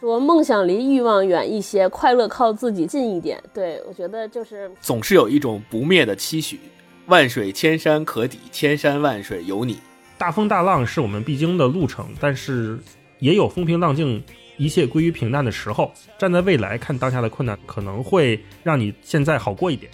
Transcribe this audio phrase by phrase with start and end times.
[0.00, 3.42] 说梦想离欲望远一些，快乐靠自己近一点。
[3.54, 6.60] 对我觉得就是总是有一种不灭的期许，
[7.06, 9.78] 万水千山可抵，千山万水有你。
[10.18, 12.78] 大风大浪是我们必经的路程，但是
[13.18, 14.22] 也有风平浪静、
[14.56, 15.90] 一切归于平淡的时候。
[16.18, 19.90] 站在未来看当下的困难，可能会让你现在好过一点。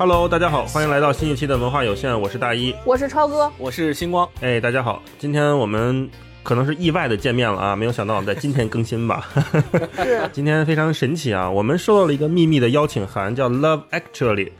[0.00, 4.26] Hello，大家好，欢迎来到新一期的文化有限，我是大一，我是超哥，我是星光。
[4.40, 6.08] 哎，大家好，今天我们
[6.42, 9.28] 可能是意外的见面了啊，没有想到我们在今天更新吧？
[10.02, 14.52] 是， 今天非常神奇啊，我们收到了一个秘密的邀请函，叫 Love Actually，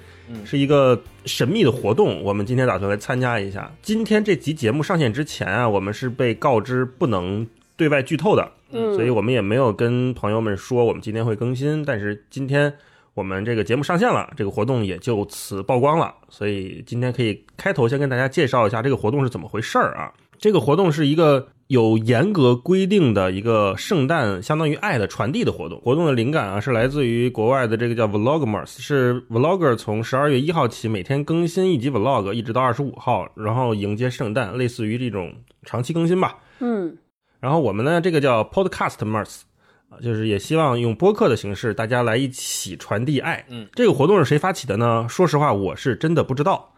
[0.44, 3.72] 是一个神秘的活动，我们今天打算来参加一下。
[3.80, 12.74] 今天这集节目上线之前啊，我们是被告知不能对外剧透的，嗯，所以我们也没有跟朋友们说我们今天会更新，但是今天。
[13.20, 16.14] 我们这个节目上线了，这个活动也就此曝光了。
[16.30, 20.10] 所以今天可以开头先跟大家介绍一下这个活动是怎么回事儿啊？
[20.38, 25.78] 这个活动是一个有严格规定的一个圣诞相当于爱的传递的活动。
[25.82, 36.38] 活动的灵感啊是来自于国外的这个叫 Vlogmas，是 Vlogger 从十二月一号起每天更新一集 Vlog，一直到二十五号，然后迎接圣诞，类似于这种长期更新吧。
[36.60, 36.96] 嗯，
[37.38, 39.42] 然后我们呢这个叫 Podcastmas。
[39.90, 43.44] 啊，就是也希望用播客的形式，大家来一起传递爱。
[43.48, 45.04] 嗯，这个活动是谁发起的呢？
[45.08, 46.74] 说实话，我是真的不知道。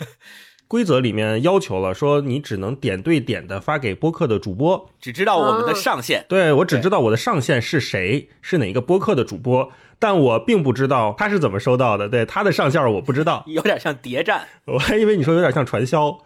[0.68, 6.24] 规则里面要求了，说你只能点对点的发给播客的主播，只知道我们的上线。
[6.28, 12.08] 对我只知道我的上线是谁，是哪个播客的主播，但我并不知道他是怎么收到的。
[12.08, 14.46] 对他的上线我不知道，有点像谍战。
[14.66, 16.16] 我还以为你说有点像传销。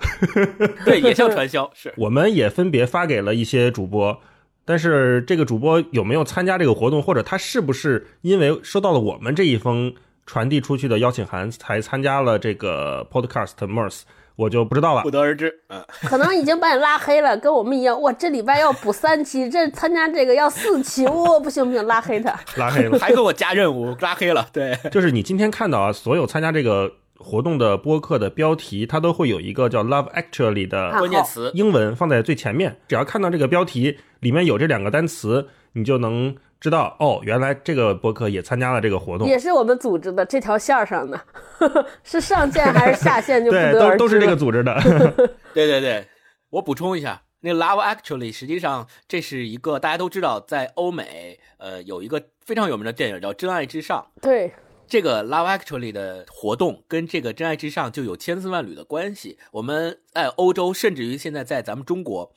[0.85, 1.71] 对，也像传销。
[1.73, 4.21] 是，我们也分别发给了一些主播。
[4.65, 9.95] 但是这个主播有没有参加这个活动，或者他是不是因为收到了我们这一封
[10.27, 14.03] 传递出去的邀请函才参加了这个 Podcast Mers，
[14.37, 15.53] 我就不知道了，不得而知。
[15.69, 18.01] 嗯，可能已经把你拉黑了，跟我们一样。
[18.01, 24.49] 哇，这礼拜要补三期，这参加这个要四期，哇，不行不行，拉黑他，拉黑了，还给我加任务，拉黑了。
[24.53, 26.91] 对，就是你今天看到啊，所有参加这个。
[27.25, 32.77] 活动的播客的标题，它都会有一个叫 “love actually” 的关键词，英文放在最前面。
[32.87, 41.19] 只要看到这个标题里面有这两个单词，你就能知道哦，原来这个播客也参加了这个活动，也是我们组织的这条线上的，
[42.05, 44.79] 是上线还是下线就不得对，都都是这个组织的。
[45.55, 46.07] 对对对，
[46.51, 54.07] 我补充一下，那 “love actually” 实际上这是一个大家都知道，在欧美呃有一个非常有名的电影叫《真爱至上》。
[54.23, 54.53] 对。
[54.87, 59.39] 这个 Love Actually 的活动跟这个真爱至上就有千丝万缕的关系。
[59.53, 62.33] 我们在欧洲，甚至于现在在咱们中国，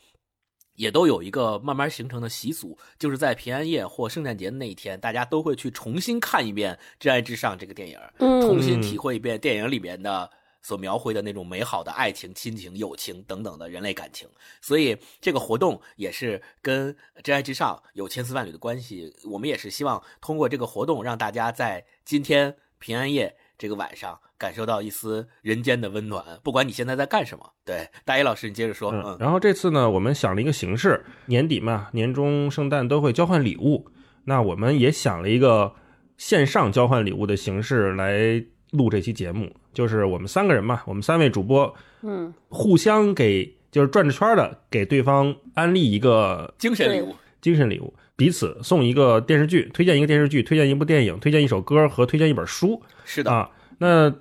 [0.76, 10.30] 也都有一个慢慢形成的习俗，就是在平安夜或圣诞节的那一天，大家都会去重新看一遍《真爱至上》这个电影，重新体会一遍电影里边的。
[10.62, 14.28] 所描绘的那种美好的爱情、亲情、友情等等的人类感情，
[14.62, 19.14] 所以这个活动也是跟真爱至上有千丝万缕的关系。
[19.30, 26.24] 我们也是希望通过这个活动，让大家在今天平安夜这个晚上感受到一丝人间的温暖。
[26.44, 28.92] 不管你现在在干什么，对大一老师，你接着说。
[28.92, 29.16] 嗯。
[29.20, 33.90] 然后这次呢，我们想了一个形式，年底嘛，年终、圣诞都会交换礼物，
[34.26, 35.74] 那我们也想了一个
[36.18, 38.44] 线上交换礼物的形式来。
[38.72, 52.82] 录这期节目，就是我们三个人嘛，我们三位主播，嗯，互相给就是转着圈的给对方安利一个精神礼物，精神礼物，彼此送一个电视剧，推荐一个电视剧，推荐一部电影，推荐一首歌和推荐一本书。
[53.06, 54.14] 是的啊，那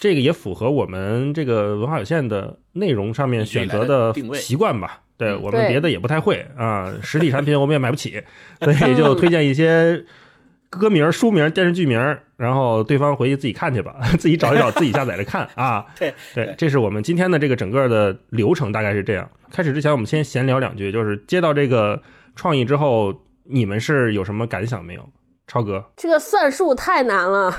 [0.00, 5.00] 这个也符合我们这个文化有限的内容上面选择的习惯吧？
[5.16, 8.20] 对我们别的也不太会啊，实体产品我们也买不起，
[8.60, 10.04] 所以就推荐一些。
[10.78, 11.98] 歌名、书名、电视剧名，
[12.36, 15.84] 然后对方回去自己看去吧， 自己找一找，自己下载着看啊。
[15.98, 19.30] 对对，这是我们今天的这个整个的流程，大概是这样。
[19.50, 22.00] 开始之前，我们先闲聊两句，就是接到这个
[22.34, 25.08] 创意之后，你们是有什么感想没有？
[25.46, 27.54] 超哥，这个算数太难了，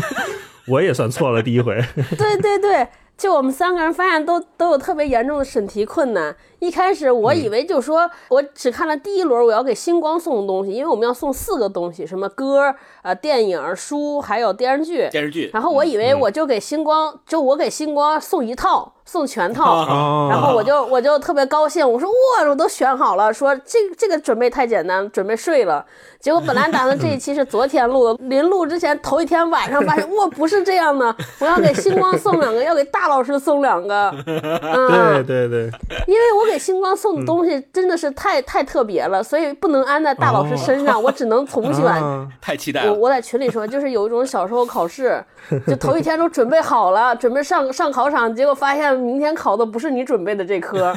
[0.66, 1.74] 我也算错了第一回。
[2.16, 6.36] 对对对，就我们三个人发现都都有特别严重的审题困难。
[6.58, 15.08] 一开始我以为就说，我只看了第一轮，我要给星光送的东西，因为我们要送四个东西，什么歌、呃电影、书，还有电视剧。
[15.10, 15.50] 电视剧。
[15.52, 19.86] 然后我以为我就给星光，就我给星光送一套，送全套。
[20.30, 25.84] 然后我就我就特别高兴，我说哇，我都选好了，说这这个准备太简单，准备睡了。
[26.18, 35.70] 结果本来打算这一期是昨天录的，临录之前头一天晚上发现，哇，不是这样的，我要给星光送两个，要给大大老师送两个， 对对对，
[36.08, 41.84] 因为我给星光送的东西真的是太太特别了，所以不能安在大老师身上， 我只能重选。
[41.86, 42.26] 啊。
[42.40, 42.92] 太期待了。
[42.92, 45.22] 我我在群里说，就是有一种小时候考试，
[45.68, 50.92] 就头一天都准备好了，准备上上考场，结果发现明天考的不是你准备的这科，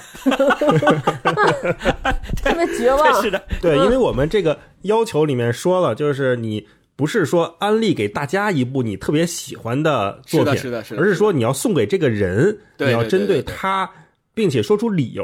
[2.44, 3.22] 特别绝望。
[3.22, 6.66] 是的，对，因为我们这个要求里面说了，就是你
[7.00, 13.90] 不是说安利给大家一部你特别喜欢的作品，是的是的是的而是说你要送给这个人，你要针对他，
[14.34, 15.24] 并且说出理由，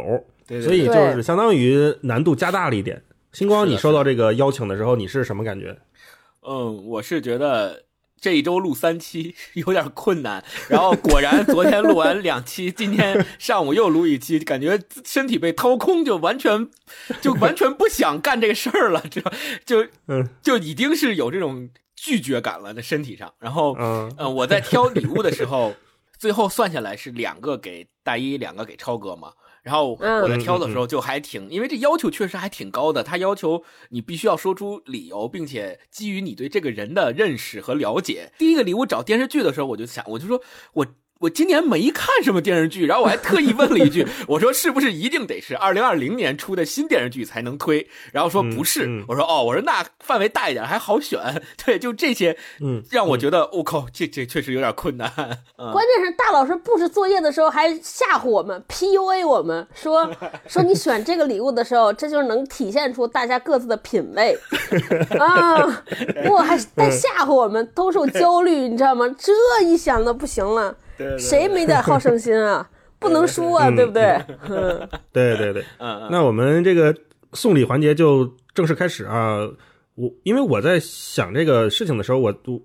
[0.63, 3.03] 所以就是相当于难度加大了一点。
[3.33, 5.77] 星光，你收到这个邀请的时候，你是什么感觉？
[6.47, 7.83] 嗯，我是觉得
[8.19, 16.67] 这一周录三期 有点困难，然后果然昨天录完两期，今天上午又录一期， 感觉身体被掏空，就完全
[17.21, 19.21] 就完全不想干这个事儿了，这
[19.65, 23.33] 就嗯就已经是有这种拒绝感了，在身体上。
[23.39, 25.75] 然后，嗯呃，我在挑礼物的时候，
[26.17, 29.33] 最后算下来是两个给大一，两个给超哥嘛。
[29.65, 38.31] 然后嗯我在挑的时候就还挺，因为这要求确实还挺高的，他要求你必须要说出理由，并且基于你对这个人的认识和了解。
[38.37, 40.39] 第一个礼物找电视剧的时候，我就想，我就说
[40.73, 40.85] 我。
[41.19, 47.87] 我今年没看什么电视剧，然后我还特意问了一句， 我说是不是一定得是二零二零年出的新电视剧才能推？
[48.11, 55.09] 然后说不是，嗯嗯我说哦，我说那范围大一点还好选，对，就这些，嗯，让我觉得我、靠，这这确实有点困难。
[55.57, 60.09] 嗯，关键是大老师布置作业的时候还吓唬我们，PUA 我们说
[60.47, 64.37] 说你选这个礼物的时候，这就是能体现出大家各自的品味
[65.17, 65.83] 啊！
[66.29, 69.07] 我还在吓唬我们，兜售焦虑，你知道吗？
[69.17, 69.31] 这
[69.63, 72.69] 一想的不行了，对对对谁没点好胜心啊？
[72.97, 74.03] 不能输啊，嗯对不对？
[74.49, 75.63] 嗯对对对，
[76.09, 76.95] 那我们这个
[77.33, 79.39] 送礼环节就正式开始啊！
[79.95, 82.59] 我因为我在想这个事情的时候，我我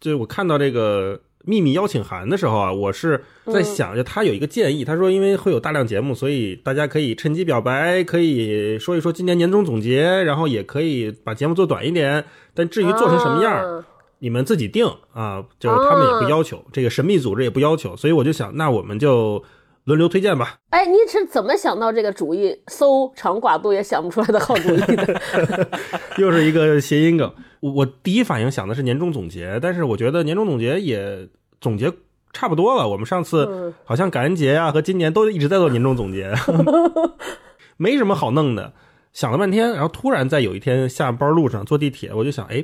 [0.00, 12.24] 就我看到这个秘密邀请函的时候啊，我是在想，就他有一个建议，他说因为会有大量节目，所以大家可以趁机表白，可以说一说今年年终总结，然后也可以把节目做短一点。
[12.52, 13.84] 但至于做成什么样
[14.20, 19.42] 你们自己定啊，就是他们也不要求，这个神秘组织也不要求，所以我就想，那我们就
[19.84, 20.56] 轮流推荐吧。
[20.70, 22.60] 哎，你是怎么想到这个主意？
[22.66, 25.20] 搜长寡肚也想不出来的好主意的。
[26.18, 27.32] 又是一个谐音梗。
[27.60, 31.28] 我我第一反应想的是年终总结，但是我觉得年终总结也
[31.60, 31.92] 总结
[32.32, 32.88] 差不多了。
[32.88, 36.32] 我们上次嗯好像感恩节啊和今年都一直在做年终总结，
[37.76, 38.72] 没什么好弄的。
[39.12, 42.62] 想了半天，然后突然在有一天下班路上坐地铁，我就想，哎，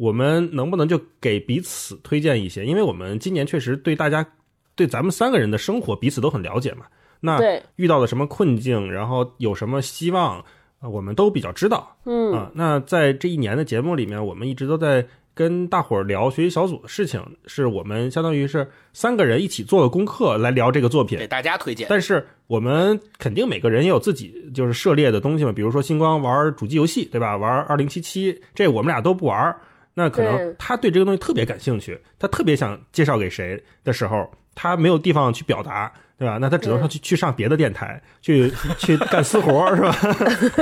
[0.00, 2.64] 我们能不能就给彼此推荐一些？
[2.64, 4.26] 因为我们今年确实对大家
[4.74, 6.86] 对咱们三个人的生活彼此都很了解嘛。
[7.20, 7.38] 那
[7.76, 10.42] 遇到了什么困境，然后有什么希望，
[10.80, 11.94] 呃我们都比较知道。
[12.06, 21.26] 嗯啊，那在这一年的节目里面，我们一直都在跟大伙儿聊学习小组的事情，是我们相当于是三个人一起做了功课来聊这个作品给。
[21.26, 21.86] 大家推荐。
[21.90, 27.36] 但是我们肯定每个人也有自己就是涉猎的东西嘛，比如说星光玩主机游戏，对吧？
[27.36, 29.54] 玩二零七七，这我们俩都不玩，
[30.00, 36.38] 那可能他对这个东西特别感兴趣，他特别想介绍给谁的时候，他没有地方去表达，对吧？
[36.38, 39.94] 那他只能说去去上别的电台，去去干私活，是吧？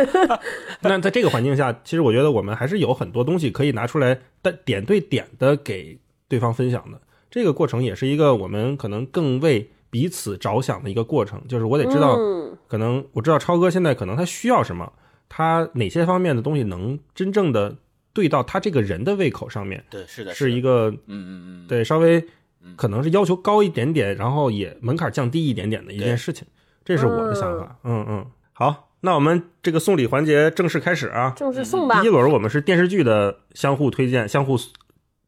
[0.82, 5.98] 那在这个环境下，其实我觉得我们还是有很多东西可以拿出来，但点对点的给
[6.28, 7.00] 对方分享的。
[7.30, 14.92] 这个过程也是一个我们可能更为彼此着想的一个过程，就是我得知道，嗯可能我知道超哥现在可能他需要什么，
[15.28, 17.76] 他哪些方面的东西能真正的
[18.18, 22.26] 对到他这个人的胃口上面，对，是的，是一个，嗯嗯嗯，对稍微
[22.74, 26.44] 可能是要求高一点点，然后也门槛降低一点点的一件事情，
[26.84, 27.78] 这是我的想法。
[27.84, 31.32] 嗯嗯，好，那我们这个送礼环节正式开始啊。
[31.36, 32.10] 正式送吧第一。
[32.10, 34.58] 轮我们是电视剧的相互推荐、相互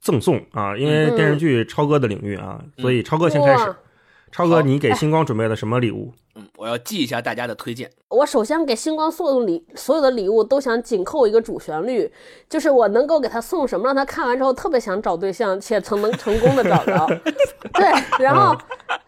[0.01, 3.77] 赠送啊，因为嗯电视剧超哥的领域啊，所以超哥先开始哇。
[4.33, 6.13] 超哥，你给星光准备了什么礼物？
[6.37, 7.91] 嗯，我要记一下大家的推荐。
[8.09, 12.11] 我首先给星光送的礼，所有的礼物都想紧扣一个主旋律，
[12.49, 17.07] 就是我能够给他送什么，让他看完之后特别想找对象，且曾能 成功的找着。
[17.73, 17.91] 对，
[18.25, 18.57] 然后，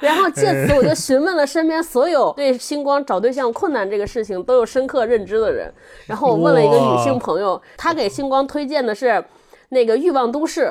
[0.01, 5.73] 然后借此 我就询问了身边所有对星光找对象困难这个事情都有深刻认知的人，
[6.07, 9.25] 然后我问了一个女性朋友，她给星光推荐的是
[9.69, 10.63] 那个《欲望都市》。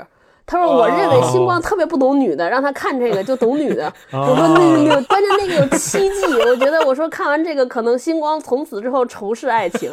[0.51, 9.89] 她说：“我认为星光特别不懂女的，让他看这个就懂女的。”我说：“那个关键那个有七季，我觉得我说看完这个，可能星光从此之后仇视爱情，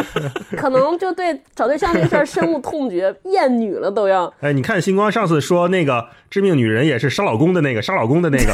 [0.56, 4.32] 可能就对找对象这事儿深恶痛绝，厌女了都要。
[4.40, 8.52] 哎，你看星光上次说那个致命女人也是杀老公的那个，杀老公的那个，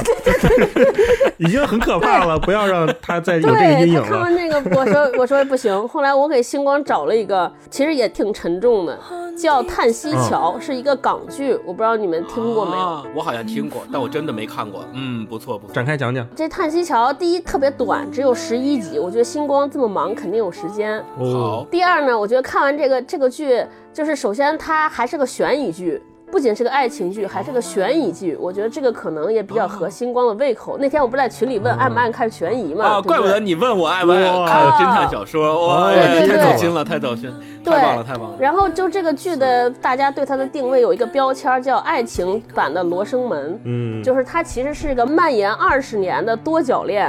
[1.38, 4.06] 已经很可怕了，不要让他再有这个阴影了。
[4.06, 5.88] 对看完这个，我说 我说不行。
[5.88, 8.98] 后来我给星光找了一个，其实也挺沉重的，
[9.36, 12.82] 叫《叹息桥》，是一个港剧，我不知道道你们听过没有？
[12.82, 14.84] 啊我好像听过，但我真的没看过。
[14.92, 15.72] 嗯，不错不错。
[15.74, 16.26] 展开讲讲。
[16.34, 20.98] 这《叹息桥》第一特别短，只有十一集，我觉得星光这么忙肯定有时间。
[21.18, 28.36] 哦，第二呢，我觉得看完这个这个剧，就是首先它还是个悬疑剧，不仅是个爱情剧，还是个悬疑剧。
[28.40, 30.76] 我觉得这个可能也比较合星光的胃口。
[30.78, 32.84] 那天我不是在群里问爱不爱看悬疑嘛？
[32.84, 37.32] 啊，怪不得你问我爱不爱看侦探小说，哇，太走心了，太走心，
[37.64, 38.36] 太棒了，太棒了。
[38.40, 43.54] 然后就这个剧的，大家对它的定位有一个标签儿叫爱情版的《罗生门》。
[43.64, 47.08] 嗯，就是它其实是一个蔓延二十年的多角恋，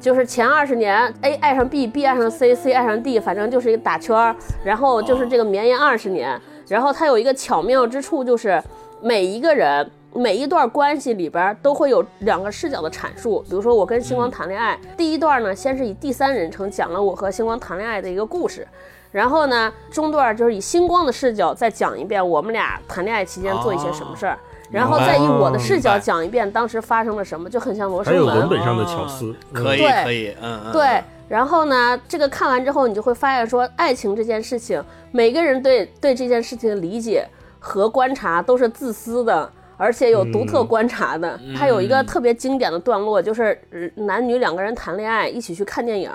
[0.00, 6.40] 就是前二十年 A 爱上 B，B 爱上 C，C 爱上 D，反正就是一个打圈儿，然后就是这个绵延二十年。
[6.68, 8.62] 然后它有一个巧妙之处，就是
[9.00, 13.44] 每一个人每一段关系里边都会有两个视角的阐述。
[13.48, 18.66] 比如说我跟星光谈恋爱，第一段呢，先是以第三人称讲了我和星光谈恋爱的一个故事。
[19.10, 24.36] 然后呢，中段就是以星光的视角再讲一遍我们俩谈恋爱期间做一些什么事儿，
[24.72, 28.38] 然后再以我的视角讲一遍当时发生了什么，就很像罗还有生门。
[28.40, 31.04] 文本上的巧思，可以对可以，嗯嗯，对，
[31.34, 39.50] 然后呢，这个看完之后，你就会发现说，爱情这件事情，每个人对对这件事情的理解和观察都是自私的。
[39.76, 46.08] 而且有独特观察的，它有一个特别经典的段落，就是呃男女两个人谈恋爱，一起去看电影，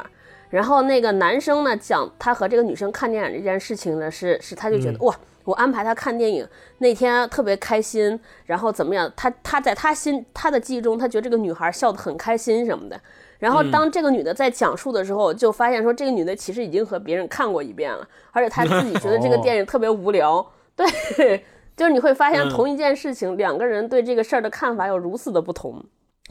[0.49, 6.47] 然后那个男生呢讲他和这个女生看电影这件事情呢，是是他就觉得、哇，我安排他看电影
[6.77, 9.11] 那天特别开心，然后怎么样？
[9.17, 12.97] 他他在他心他的记忆中，他觉得这个女孩笑得很开心什么的。
[13.39, 20.45] 然后当这个女的在讲述的时候，就发现说这个女的其实已经和别人看过一遍了，而且她自己觉得这个 电影特别无聊。
[20.75, 20.85] 对，
[21.75, 25.83] 就是你会发现嗯同一件事情，两个人对这个事儿的看法有如此的不同。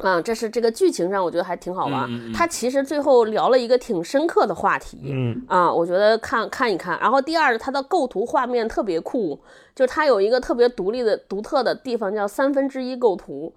[0.03, 2.05] 啊，这是这个剧情上，我觉得还挺好玩。
[2.09, 6.97] 嗯嗯嗯他其实最后聊了一个挺深刻的话题，嗯啊，我觉得看看一看。
[7.01, 9.41] 然后第二，它的构图画面特别酷，
[9.75, 13.53] 就是它有一个特别独立的、独特的地方，叫三分之一构图。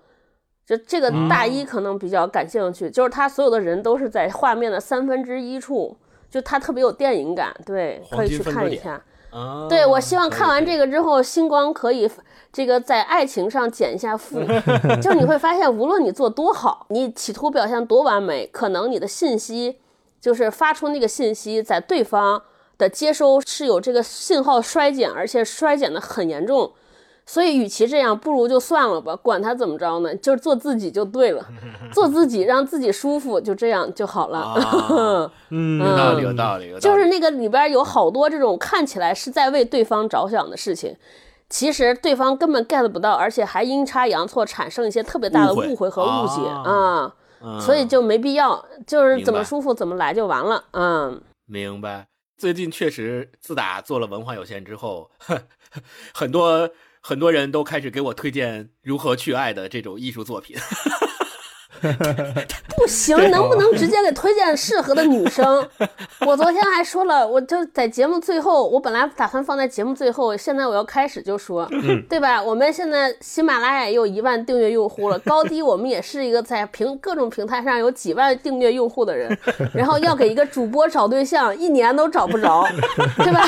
[0.65, 5.97] 就这个大一可能比较感兴趣，就是他所有的人都是在画面的三分之一处，
[6.29, 9.01] 就他特别有电影感，对，可以去看一下。
[9.31, 12.09] 啊，对，我希望看完，这个之后，星光可以
[12.51, 14.39] 这个在爱情上减一下负，
[15.01, 19.79] 就是你会发现，无论你做多好，你企图表现多完美，可能你的信息
[20.19, 22.43] 就是发出那个信息，在对方
[22.77, 26.73] 的接收是有这个信号衰减，而且衰减的很严重。
[27.25, 31.45] 所以，与其这样，不如就算了吧，管他怎么着呢，就是做自己就对了，
[31.93, 34.39] 做自己，让自己舒服，就这样就好了。
[34.59, 40.95] 啊嗯有道理，有道理，有道理就是那个里边有好多这种看起来是在为对方着想的事情，
[41.49, 47.13] 其实对方根本 get 不到，而且还阴差阳错产生一些特别大的误会和误解啊
[47.59, 50.63] 所以就没必要，就是怎么舒服怎么来就完了。
[50.71, 52.07] 嗯，明白。
[52.37, 55.09] 最近确实，自打做了文化有限之后，
[56.13, 56.69] 很多
[57.01, 60.55] 很多人都开始给我推荐如何去爱的这种艺术作品。
[62.77, 65.67] 不行，能不能直接给推荐适合的女生？
[66.27, 71.67] 我昨天还说了，我就在节目最后，我本来打算放在节目最后，现在我要开始就说，
[72.07, 72.39] 对吧？
[72.39, 79.35] 我们现在喜马拉雅也有一万订阅用户了，高低我们也是一个在平各种平台上有几万订阅用户的人，
[79.73, 82.63] 然后要给一个主播找对象，一年都找不着，
[83.17, 83.43] 对吧？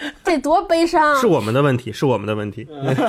[0.24, 1.16] 这多悲伤！
[1.16, 2.66] 是我们的问题，是我们的问题。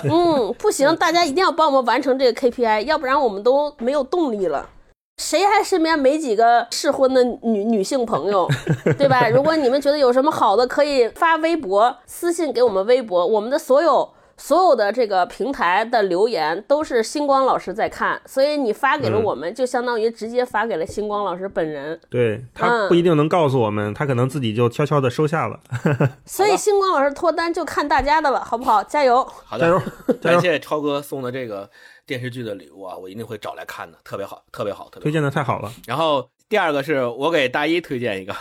[0.09, 4.69] 嗯，不行，大家一定要帮我们完成这个 KPI，要不然我们都没有动力了。
[5.17, 8.47] 谁还身边没几个适婚的女女性朋友，
[8.97, 9.27] 对吧？
[9.27, 21.99] 如果你们觉得有什么好的，可以发微博私信给我们微博，我们的所有所有的这个平台的留言都是星光老师在看，所以你发给了嗯我们，就相当于直接发给了星光老师本人。
[22.09, 25.59] 对他不一定能告诉我们，他可能自己就悄悄的收下了。
[26.25, 28.81] 所以星光老师脱单就看大家的了，好不好？
[28.83, 29.23] 加油！
[29.45, 29.77] 好加油
[30.07, 31.69] 的，加油 感谢超哥送的这个
[32.07, 35.03] 电视剧的礼物啊，我一定会找来看的，特别好，特别好，特别好。
[35.03, 38.33] 推荐的太好了，然后第二个是我给大一推荐一个，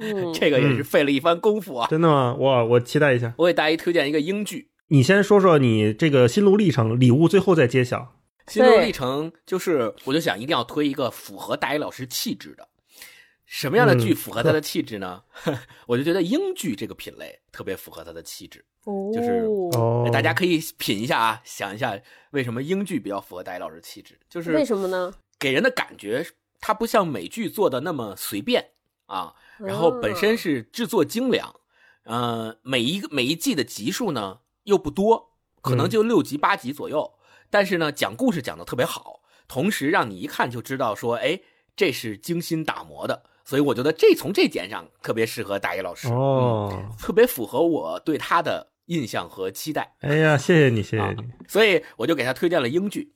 [0.00, 1.86] 嗯这个也是费了一番功夫啊。
[1.90, 2.34] 真的吗？
[2.40, 3.34] 哇，我期待一下。
[3.36, 8.16] 我给大一推荐一个英剧，你先说说你这个心路历程，礼物最后再揭晓。
[8.46, 12.68] 心路历程就是，我就想一定要推一个符合大一老师气质的。
[13.44, 15.22] 什么样的剧嗯符合他的 气质呢？
[15.86, 18.64] 我就觉得英剧这个品类特别符合他的气质。
[18.84, 22.00] 哦就是大家可以品一下啊，想一下
[22.30, 25.12] 为什么英剧比较符合大一老师气质，就是为什么呢？
[25.40, 26.24] 给人的感觉，
[26.60, 28.70] 它不像美剧做的那么随便
[29.06, 31.52] 啊，然后本身是制作精良，
[32.04, 35.32] 呃，每一个每一季的集数呢又不多，
[35.62, 37.14] 可能就六集八集左右，
[37.50, 41.40] 但是呢讲故事讲的特别好，同时让你一看就知道说，哎，
[41.74, 49.96] 这是精心打磨的，所以我觉得这从这点上特别适合大一老师，嗯哦，特别符合我对他的印象和期待。
[50.00, 51.24] 哎呀，谢谢你，谢谢啊你。
[51.48, 53.14] 所以我就给他推荐了英剧。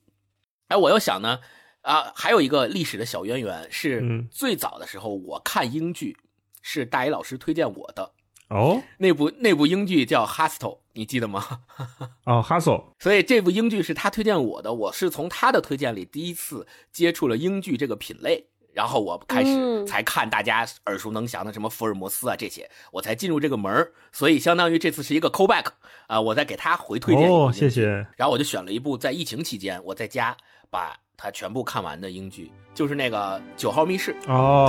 [0.67, 1.39] 哎，我又想呢，
[1.81, 6.15] 啊，还有一个历史的小渊源是嗯最早的时候我看英剧
[6.61, 8.13] 是大一老师推荐我的，
[8.47, 11.43] 哦那部那部英剧叫《Hostel》，你记得吗？
[12.25, 18.47] 哦，Hustle，所以这部英剧是他推荐我的，我是从他的推荐里第一次接触了英剧这个品类。
[18.73, 25.65] 然后我开始嗯才看大家耳熟能详的什么福尔摩斯啊这些，我才进入这个门儿所以相当于这次是一个 callback
[26.07, 27.87] 啊、我再给他回推荐哦，谢谢。
[28.15, 30.35] 然后我就选了一部在疫情期间我在家
[30.69, 34.65] 把它全部看完的英剧，就是那个《九号密室》，哦，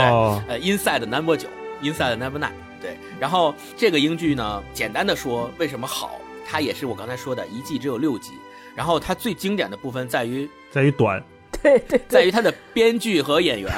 [0.47, 1.49] 对呃，Inside Number 九
[1.81, 2.99] ，Inside Number Nine，对。
[3.23, 8.33] 然后这个英剧呢，简单的说为什么好，它也是我刚才说的，一季只有六集。
[8.75, 11.23] 然后它最经典的部分在于，在于短，
[11.63, 13.73] 对对对，在于 它的编剧和演员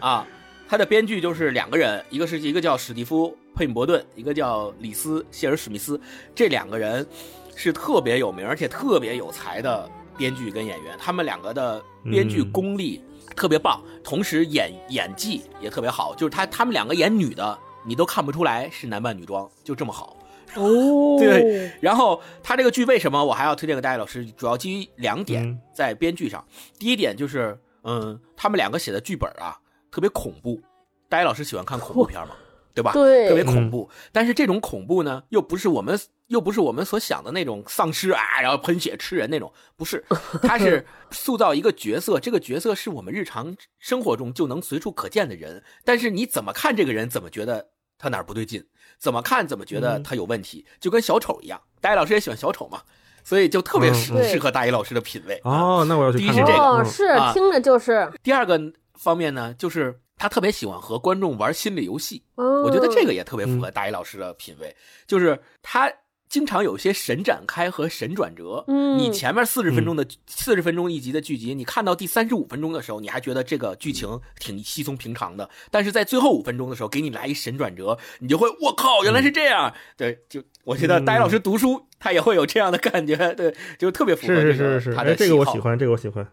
[0.00, 0.26] 啊，
[0.66, 6.00] 它的编剧就是两个人，一个是一个叫史蒂夫·佩姆伯顿，一个叫里斯·谢尔·史密斯，
[6.34, 7.06] 这两个人
[7.54, 9.86] 是特别有名而且特别有才的
[10.16, 13.02] 编剧跟演员，他们两个的编剧嗯功力
[13.34, 20.16] 特别棒，同时演演技也特别好，就是他他们两个演女的，你都看不出来是男扮女装，就这么好。
[20.54, 24.24] 哦， 对，然后他这个剧为什么我还要推荐给大家老师？
[24.32, 26.44] 主要基于两点嗯，在编剧上。
[26.78, 29.56] 第一点就是，嗯，他们两个写的剧本啊，
[29.90, 30.60] 特别恐怖。
[31.08, 32.34] 大家老师喜欢看恐怖片吗？
[32.74, 32.92] 对吧？
[32.92, 33.88] 对特别恐怖。
[34.12, 40.04] 但是这种恐怖呢，又不是我们又不是我们所想的那种丧尸啊，然后喷血吃人那种，不是，
[40.42, 47.66] 他是塑造一个角色，这个角色是我们日常生活中就能随处可见的人，但是你怎么看这个人，怎么觉得
[47.98, 48.64] 他哪儿不对劲，
[48.98, 51.60] 怎么看怎么觉得嗯他有问题，就跟小丑一样。
[51.80, 52.80] 大一老师也喜欢小丑嘛，
[53.22, 55.40] 所以就特别适适合大一老师的品味。
[55.44, 58.60] 哦，那我要去看看第一是这个哦，嗯是啊听着就是，第二个
[58.94, 62.24] 方面呢，就是他特别喜欢和观众玩心理游戏。
[62.34, 64.74] 我我觉得这个也特别符合大一老师的品味，
[65.06, 65.92] 就是他
[66.28, 68.64] 经常有一些神展开和神转折。
[68.68, 79.72] 嗯你前面四十分钟的四十分钟一集的剧集，你看到第三十五分钟的时候，你还觉得这个剧情挺稀松平常的，但是在最后五分钟的时候，给你来一神转折，你就会我靠，原来是这样。
[79.96, 86.26] 对，就我觉得嗯大一老师读书他也会有这样的感觉， 对，就特别符合是这个是是是是，他的哎，这个我喜，欢，这个我喜欢。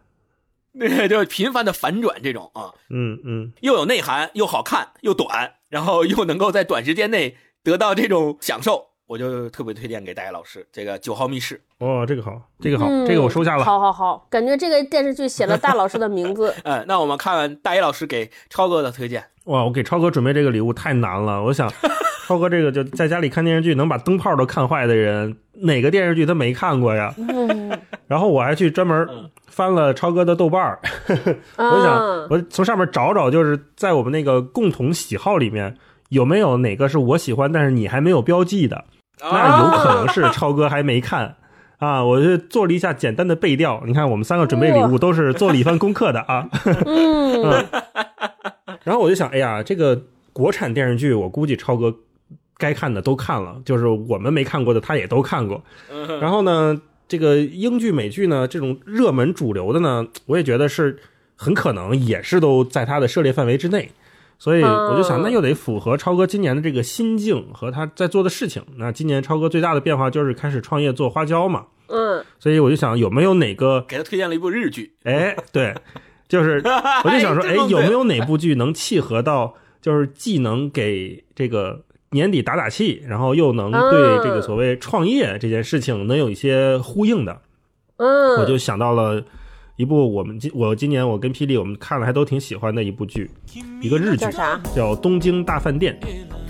[0.79, 2.73] 对， 就是频繁的反转这种啊。
[2.89, 11.61] 嗯嗯，又有内涵，又好看，又短，然后又能够在短时间内得到这种享受，我就特别推荐给大家老师这个《九号密室》。
[11.85, 13.63] 哦，这个好，这个好，嗯这个我收下了。
[13.63, 16.53] 好好好，感觉这个电视剧写了大老师的名字。
[16.63, 19.23] 嗯，那我们看看大一老师给超哥的推荐。
[19.45, 21.43] 哇，我给超哥准备这个礼物太难了。
[21.43, 21.69] 我想，
[22.25, 27.13] 超哥这个就在家里看电视剧能把灯泡都看坏的人，哪个电视剧他没看过呀？
[27.17, 29.05] 嗯，然后我还去专门
[29.47, 30.79] 翻了超哥的豆瓣儿，
[31.57, 35.75] 我想啊我从上面找找，就是在我们那个共同喜好里面
[36.07, 38.85] 有没有哪个是我喜欢，但是你还没有标记的？
[39.21, 41.35] 那有可能是超哥还没看。
[41.79, 43.83] 啊，我就做了一下简单的背调。
[43.85, 46.47] 你看，我们三个准备礼物都是做了一番功课的啊。
[46.85, 47.65] 嗯，
[48.85, 51.93] 然后我就想，哎呀，这个国产电视剧，我估计超哥
[52.57, 55.61] 该看的都看了，就是我们没看过的，他也都看过。
[56.21, 60.97] 然后呢，这个英剧、美剧呢，这种热门主流的呢，我也觉得是
[61.35, 63.91] 很可能也是都在他的涉猎范围之内。
[64.37, 68.61] 所以我就想，那又得符合超哥今年的这个心境和他在做的事情。
[68.77, 71.65] 那今年超哥最大的变化就是开始创业做花椒嘛。
[71.87, 75.75] 嗯，所以我就想，有没有哪个给他推荐了一部日剧，哎，对，
[76.27, 76.61] 就是
[77.03, 87.41] 我就想说，哎，有没有哪部剧能契合到，就是既能给这个年底打打气，然后又能对这个所谓创业这件事情能有一些呼应的？
[87.97, 89.23] 嗯，我就想到了
[89.83, 93.29] 一部我们今我今年我跟霹雳我们看了还都挺喜欢的一部剧，
[93.81, 94.57] 一个日剧叫啥？
[94.73, 95.99] 叫《东京大饭店》。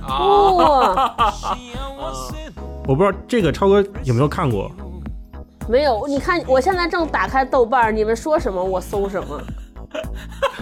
[0.08, 0.94] 哦，
[2.88, 4.72] 我不知道这个超哥有没有看过？
[5.68, 9.42] 没有，你看我现在正打开豆瓣儿，你们说什么我搜什么。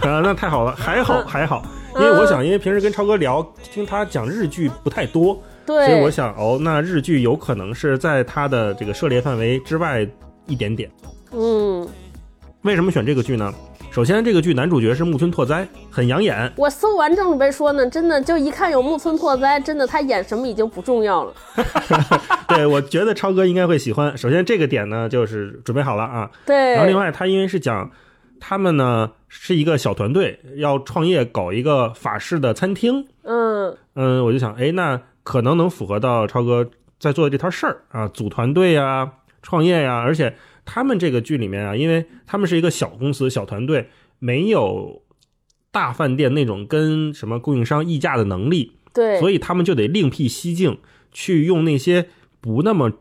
[0.00, 1.62] 啊，那太好了，还好还好，
[1.96, 10.08] 因为我想，因为平时跟超哥聊，听他讲日剧不太多，对，所以我想，哦，那日剧有可能是在他的这个涉猎范围之外
[10.46, 10.90] 一点点。
[11.32, 11.86] 嗯，
[12.62, 13.52] 为什么选这个剧呢？
[13.90, 16.50] 首先，这个剧男主角是木村拓哉，很养眼。
[16.56, 21.34] 我搜完正准备说呢，真的就一看有木村拓哉，真的他演什么已经不重要了。
[22.48, 24.16] 对我觉得超哥应该会喜欢。
[24.16, 26.30] 首先这个点呢，就是准备好了啊。
[26.46, 27.90] 对，然后另外，他因为是讲
[28.38, 33.08] 他们呢是一个小团队，要创业搞一个法式的餐厅。
[33.24, 36.70] 嗯嗯，我就想，哎，那可能能符合到超哥
[37.00, 39.10] 在做的这摊事儿啊，组团队呀、
[39.42, 45.02] 创业呀，而且他们这个剧里面啊，因为他们是一个小公司、小团队，没有
[45.70, 50.78] 大饭店那种跟什么供应商议价的能力，对，所以他们就得另辟蹊径，
[51.10, 52.08] 去用那些
[52.40, 52.92] 不那么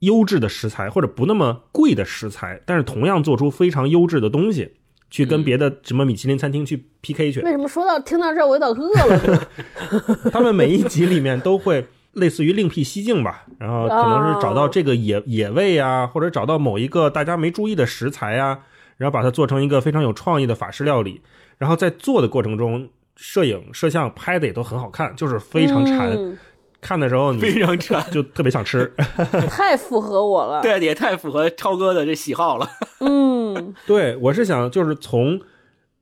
[0.00, 4.72] 优质的食材或者不那么贵的食材，但是同样做出非常优质的东西，
[5.10, 7.40] 去跟别的什么米其林餐厅去 PK 去。
[7.40, 9.48] 为什么说到听到这儿我有点饿了？
[10.30, 11.86] 他们每一集里面都会
[12.16, 18.58] 类似于另辟蹊径吧，然后可能是找到这个野野味啊，或者找到某一个大家没注意的食材啊，
[18.96, 21.20] 然后把它做成一个非常有创意的法式料理。
[21.58, 26.10] 然后在做的过程中，摄影摄像拍的也都很好看，就是非常馋。
[26.10, 26.36] 嗯
[26.78, 28.92] 看的时候你非常馋，就特别想吃。
[29.50, 30.62] 太符合我了。
[30.62, 32.68] 对，也太符合超哥的这喜好了。
[33.00, 35.40] 嗯， 对我是想就是从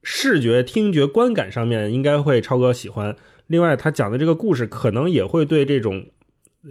[0.03, 3.16] 视觉、听觉、观感上面应该会超哥喜欢。
[3.46, 6.07] 另外，他讲的这个故事可能也会对这种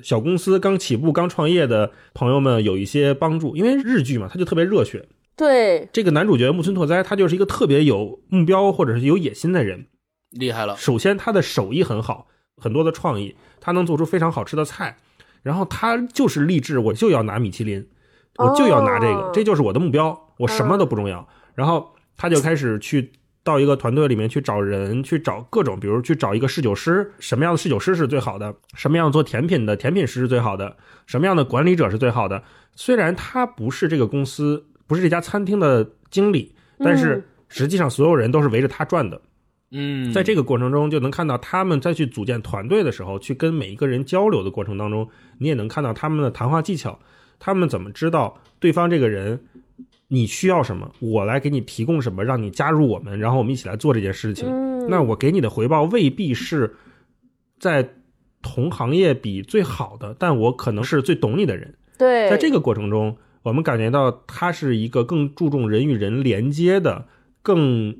[0.01, 5.07] 小公司刚起步、刚创业的朋友们有一些帮助，因为日剧嘛，他就特别热血。
[5.36, 9.88] 对，这个男主角木村拓哉，他就是一个特别有目标或者是有野心的人。
[10.31, 14.97] 厉害了，首先，他的手艺很好，很多的创意，他能做出非常好吃的菜。
[15.41, 17.86] 然后他就是励志，我就要拿米其林，
[18.38, 21.27] 我就要拿这个，哦这就是我的目标，我什么都不重要。
[21.53, 23.12] 然后他就开始去
[23.43, 32.41] 到一个团队里面去找人，去找各种，比如去找一个侍酒师，什么样的侍酒师是最好的，什么样做甜品的甜品师是最好的，什么样的管理者是最好的。
[32.75, 39.21] 虽然他不是这个公司，不是这家餐厅的经理，但是实际上所有人都是围着他转的。
[39.75, 46.97] 嗯，在这个过程中，就能看到他们在去组建团队的时候，去跟每一个人交流的过程当中，你也能看到他们的谈话技巧，
[47.39, 49.43] 他们怎么知道对方这个人
[50.13, 54.47] 你需要什么，我来给你提供什么，让你加入我们，然后我们一起来做这件事情。
[54.47, 56.76] 嗯，那我给你的回报未必是
[57.58, 57.89] 在
[58.43, 61.73] 同行业比最好的，但我可能是最懂你的人。
[61.97, 67.08] 对，在这个过程中，我们感觉到它是一个更注重人与人连接的，
[67.41, 67.97] 更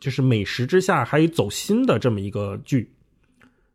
[0.00, 2.90] 就是美食之下还有走心的这么一个剧，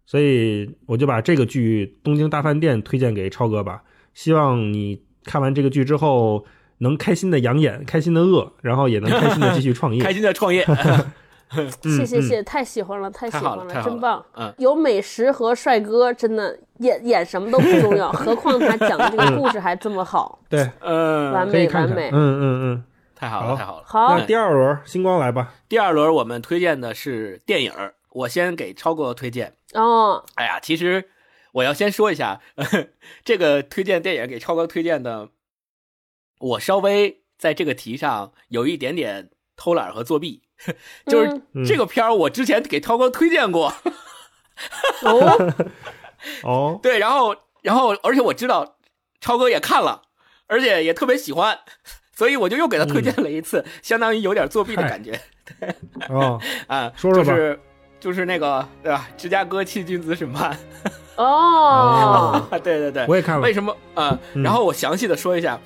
[0.06, 3.82] 所以我就把这个剧《东京大饭店》推荐给超哥吧。
[4.13, 6.43] 希望你看完这个剧之后，
[6.79, 10.03] 能开心的养眼，开心的饿，然后也能开心的继续创业。
[10.03, 10.65] 开心的创业。
[11.81, 14.21] 谢谢谢谢，太喜欢了，太喜欢了了真棒。
[14.35, 21.47] 嗯，有美食和帅哥，真的演演什么都不重要， 何况他讲的这个故事还这么好， 对，嗯，完。
[21.47, 22.13] 美完美嗯。
[22.13, 22.83] 嗯嗯。
[23.15, 23.83] 太好了，好太好了。
[23.87, 25.53] 好那，第二轮星光来吧。
[25.69, 27.71] 第二轮我们推荐的是电影，
[28.11, 29.53] 我先给超哥推荐。
[29.73, 31.05] 哦，哎呀，其实
[31.53, 32.41] 我要先说一下，
[33.23, 35.29] 这个推荐电影给超哥推荐的，
[36.39, 40.43] 我稍微在这个题上有一点点偷懒和作弊，
[41.08, 43.73] 就是这个片儿我之前给超哥推荐过，
[45.04, 45.54] 哦，
[46.43, 48.78] 哦， 对，然后然后而且我知道
[49.19, 50.04] 超哥也看了，
[50.47, 51.60] 而且也特别喜欢，
[52.13, 55.19] 所以我就又给他推荐了一次，相当于有点作弊的感觉。
[56.10, 57.60] 哦， 啊，说说吧就是
[58.00, 59.08] 就是那个对吧？
[59.17, 60.58] 芝加哥七君子审判，
[61.15, 63.54] 哦，对对对，我也看了为。
[63.54, 63.76] 什么？
[63.95, 64.43] 啊、嗯。
[64.43, 65.60] 然后我详细的说一下，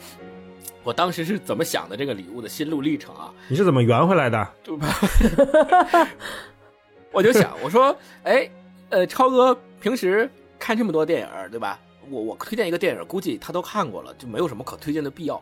[0.84, 4.48] 我当时是怎么想的这个礼物的心路历程啊，你是怎么圆回来的？
[4.64, 4.80] 就
[7.12, 8.50] 我就想，我说，哎，
[8.90, 11.80] 呃，超哥平时看这么多电影，对吧？
[12.10, 15.42] 我我推荐一个电影，估计他都看过了，就没有什么可推荐的必要。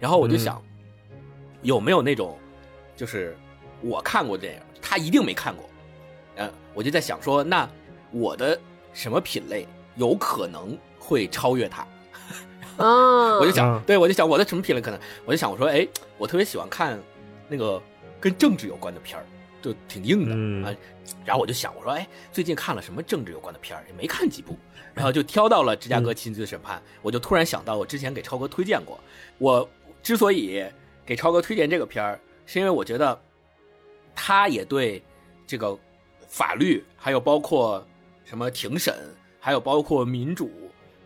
[0.00, 0.60] 然后我就想，
[1.62, 2.36] 有没有那种，
[2.96, 3.36] 就是
[3.82, 5.64] 我看过的电影，他一定没看过，
[6.36, 7.68] 嗯、我就在想说，那
[8.10, 8.58] 我的
[8.92, 11.86] 什么品类有可能会超越他？
[12.76, 15.86] 啊， 我就想，嗯对我就想我的什么品类可能，我就想我说，哎，
[16.18, 16.98] 我特别喜欢看
[17.48, 17.80] 那个
[18.20, 19.24] 跟政治有关的片儿，
[19.60, 20.74] 就挺硬的、嗯啊。
[21.24, 24.56] 然后我就想，我说，哎，最近看了什么政治有关的片儿，也没看几部，
[24.94, 28.98] 然后就挑到了《芝加哥亲子审判》我就突然想到，我之前给超哥推荐过。
[29.38, 29.68] 我
[30.02, 30.64] 之所以
[31.04, 33.20] 给超哥推荐这个片儿，是因为我觉得
[34.14, 35.02] 他也对
[35.46, 35.76] 这个
[36.28, 37.84] 法律，还有包括
[38.24, 38.94] 什么庭审，
[39.40, 40.50] 还有包括民主、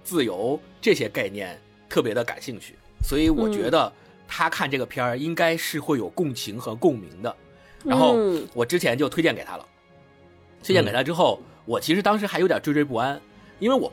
[0.06, 3.92] 自由这些概念特别的感兴趣，所以我觉得
[4.28, 7.36] 他看这个片儿应该是会有共情和共鸣的。
[7.84, 9.66] 然后嗯我之前就推荐给他了，
[10.62, 13.20] 推荐给他之后，我其实当时还有点惴惴不安，
[13.58, 13.92] 因为我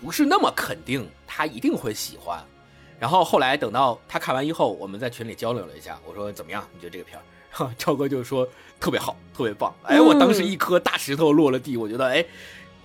[0.00, 2.40] 不是那么肯定他一定会喜欢。
[3.00, 6.64] 然后后来等到他看完以后，我们在群里交流了一下，我说怎么样？
[6.72, 7.22] 你觉得这个片儿？
[7.76, 8.48] 超哥就说
[8.80, 9.74] 特别好，特别棒。
[9.82, 12.24] 哎，我当时一颗大石头落了地，我觉得哎，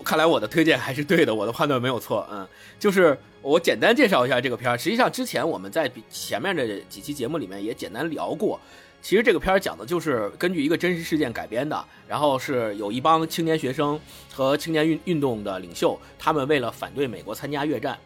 [0.08, 2.26] 看来我的推荐还是对的，我的判断没有错。
[2.32, 2.48] 嗯，
[2.80, 4.78] 就是我简单介绍一下这个片儿。
[4.78, 8.58] 实际上之前我们在前面的几期节目里面也简单聊过。
[9.02, 14.00] 其实这个片儿讲的就是根据一个真实事件改编的，然后是有一帮青年学生
[14.34, 17.98] 和青年运运动的领袖，他们为了反对美国参加越战，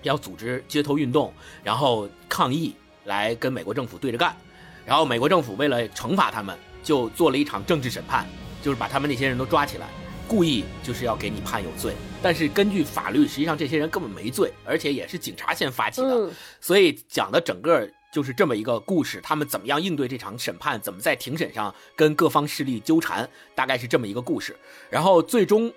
[0.00, 1.30] 要组织街头运动，
[1.62, 4.34] 然后抗议来跟美国政府对着干。
[4.86, 8.26] 然后美国政府为了惩罚他们，就做了一场政治审判，
[8.62, 9.86] 就是把他们那些人都抓起来，
[10.28, 11.94] 故意就是要给你判有罪。
[12.22, 24.54] 但是根据法律，实际上这些人根本没罪，而且也是警察先发起的，嗯所以讲的整个就是这么一个故事，他们怎么样应对这场审判，怎么在庭审上跟各方势力纠缠，大概是这么一个故事。
[24.90, 25.72] 然后最终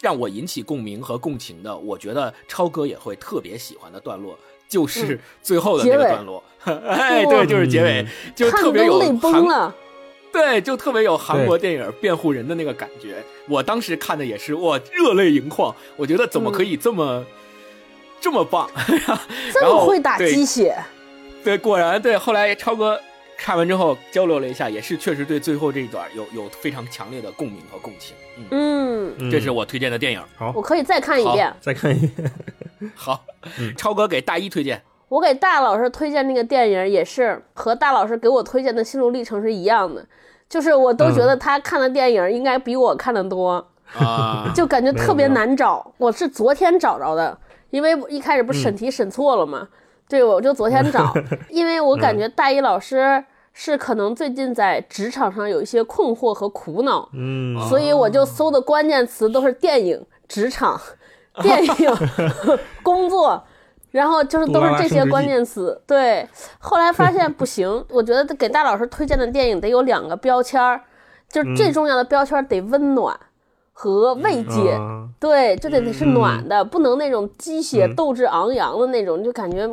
[0.00, 4.38] 让我引起共鸣和共情的，我觉得超哥也会特别喜欢的段落。
[4.68, 9.02] 就是最后的那个段落， 哎，对，就是结尾，就看特别有。
[10.32, 13.22] 对，就特别有韩国电影辩护人的那个感觉。
[13.48, 15.74] 我当时看的也是，哇，热泪盈眶。
[15.96, 17.24] 我觉得怎么可以这么、
[18.20, 18.70] 这么棒？
[19.52, 20.76] 这 然后么会打鸡血，
[21.44, 22.16] 对，果然对。
[22.16, 22.98] 后来超哥
[23.36, 28.14] 看完之后交流了一下，也是确实对最后这一段有有非常强烈的共鸣和共情。
[28.38, 30.22] 嗯，嗯，嗯这是我推荐的电影。
[30.34, 31.52] 好我，可以再看一遍。
[31.60, 32.32] 再看一遍。
[32.94, 33.24] 好，
[33.76, 34.82] 超哥给大一推荐。
[35.12, 40.02] 我给大老师推荐那个电影，也是和大老师给我推荐的心路历程是一样的，
[40.48, 43.62] 就是我都觉得他看的电影应该比我看的多，
[43.98, 45.92] 啊，就感觉特别难找。
[45.98, 47.36] 我是昨天找着的，
[47.68, 49.68] 因为一开始不是审题审错了嘛，
[50.08, 51.12] 对，我就昨天找，
[51.50, 53.22] 因为我感觉大一老师
[53.52, 60.80] 是可能最近在职场上有一些困惑和苦恼，嗯，所以我就搜的关键词都是电影、职场、
[61.42, 61.94] 电影、
[62.82, 63.44] 工作，
[63.92, 65.80] 然后就是都是这些关键词。
[65.86, 66.28] 对，
[66.58, 70.80] 后来发现不行， 我觉得给大老师推荐的电影得有两个标签儿，
[71.28, 73.16] 就是最重要的标签儿得温暖
[73.72, 74.72] 和慰藉。
[74.72, 79.68] 啊对，就得得是暖的，不能那种鸡血斗志昂扬的那种，就感觉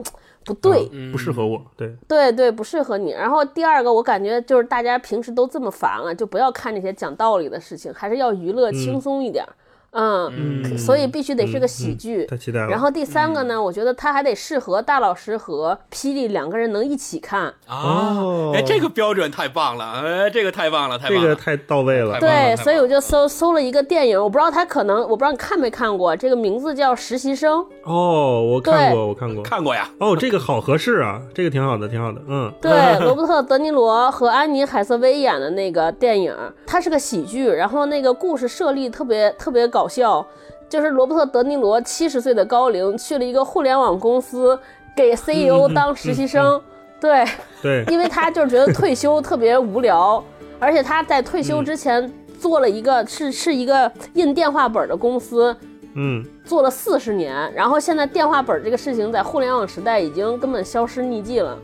[0.46, 0.88] 不对。
[0.92, 1.60] 嗯不适合我。
[1.76, 3.12] 对，对对，不适合你。
[3.12, 9.50] 然后第二个，我感觉就是大家平时都这么烦了，就不要看这些讲道理的事情，还是要娱乐轻松一点儿。
[9.92, 12.26] 嗯，嗯所以必须得是个喜嗯剧。
[12.26, 12.68] 太期待了。
[12.68, 17.54] 然后第三个呢，我觉得他还得适合大老师和霹雳两个人能一起看。
[17.68, 21.22] 啊哦，哎，这个标准太棒了，哎，这个太棒了，太棒了。
[21.22, 27.60] 这个太到位了对，所以我就搜搜了一个电影，我不知道他可能，我不知道你看没看过，这个名字叫《实习生》。
[27.84, 29.44] 哦，我看过，我看过。
[29.44, 32.22] 看过呀，哦，这个好合适啊，这个挺好的，挺好的。
[32.28, 40.26] 嗯，对，罗伯特·德尼罗和安妮·海瑟薇演的那个电影，它是个喜剧，然后那个故事设立特别特别搞笑，
[40.68, 44.60] 就是罗伯特·德尼罗七十岁的高龄去了一个互联网公司
[44.96, 46.62] 给 CEO 当实习生，
[47.00, 47.26] 对，
[47.62, 50.24] 对，因为他就是觉得退休特别无聊，
[50.60, 55.56] 而且他在退休之前做了一个是是一个印电话本的公司，
[55.96, 61.58] 嗯，做了四十年，然后现在电话本这个事情在互联网时代已经根本消失匿迹了，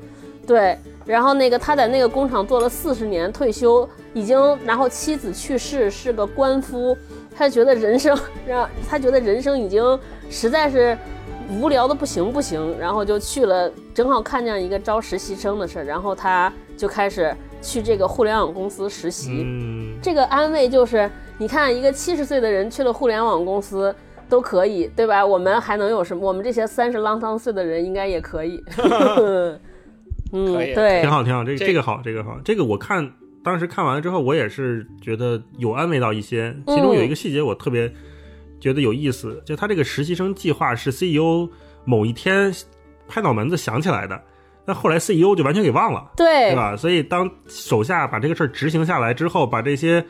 [0.48, 0.78] 对。
[1.06, 6.98] 然后那个他在那个工厂做了四十年，退休已经，然后妻子去世，是个官夫，
[7.38, 8.18] 他觉得人生
[8.48, 10.98] 让他觉得人生已经实在是
[11.50, 19.44] 无聊的不行不行，然后就去了，正好看见一个招实习生的事儿，然后他就开始去这个互联网公司实习。
[19.46, 23.94] 嗯，这个安慰就是，你看一个七十岁的人去了互联网公司
[24.28, 25.24] 都可以，对吧？
[25.24, 26.28] 我们还能有什么？
[26.28, 28.64] 我们这些三十啷当岁的人应该也可以。
[30.32, 31.44] 嗯，可以对挺，好，挺好。
[31.44, 32.38] 这个这这个好，这个好。
[32.44, 33.08] 这个我看
[33.46, 36.52] 当时看完了之后，我也是觉得有安慰到一些。
[36.66, 37.94] 其中有一个细节我特别
[38.60, 41.48] 觉得有意思，就他这个实习生计划是 CEO
[41.84, 42.52] 某一天
[43.08, 44.20] 拍脑门子想起来的，
[44.66, 46.12] 但后来 CEO 就完全给忘了。
[46.18, 46.76] 对对，吧？
[46.76, 50.04] 所以当手下把这个事儿执行下来之后，把这些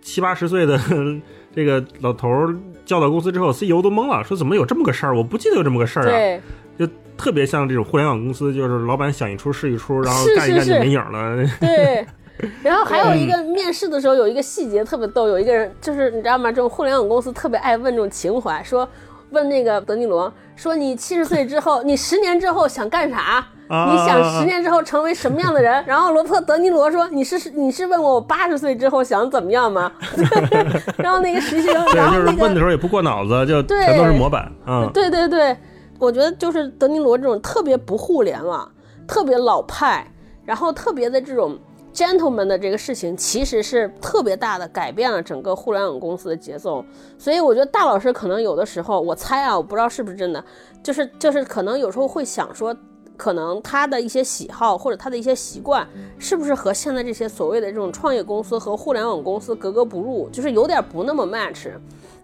[0.00, 0.80] 七八十岁的
[1.52, 5.16] 这个老头儿叫到公司之后，CEO 都懵了，说怎么有这么个事儿？
[5.16, 6.10] 我不记得有这么个事儿啊！
[6.10, 6.40] 对，
[6.78, 11.44] 就特别像这种互联网公司，就是老板想一出是一出，然后干一干就没影儿了。
[11.58, 12.06] 对。
[12.62, 16.50] 然后还有一个面试的时候有一个细节特别逗，有一个人就是你知道吗？
[16.50, 18.88] 这种互联网公司特别爱问这种情怀，说
[19.30, 23.44] 问那个德尼罗说你七十岁之后，你十年之后想干啥？
[23.68, 25.84] 啊你想十年之后成为什么样的人？
[25.86, 29.92] 然后罗伯特·德尼罗说：“你是你是问我我八十岁之后想怎么样吗？”
[30.96, 34.50] 然后那个实习生，对，然后就是那个问的时候也不过脑子，就对全都是模板。
[34.66, 35.54] 嗯，对对对，
[35.98, 38.66] 我觉得就是德尼罗这种特别不互联网、
[39.06, 40.10] 特别老派，
[40.46, 41.58] 然后特别的这种
[41.98, 46.84] gentleman 的这个事情，其实是特别大的改变了整个互联网公司的节奏。
[47.18, 50.44] 所以我觉得大老师可能有的时候，我猜啊，我不知道是不是真的，
[50.82, 52.76] 就是就是可能有时候会想说。
[53.16, 55.84] 可能他的一些喜好或者他的一些习惯，
[56.20, 61.68] 是不是和现在这些所谓的这种创业公司和互联网公司格格不入，就是有点不那么 match，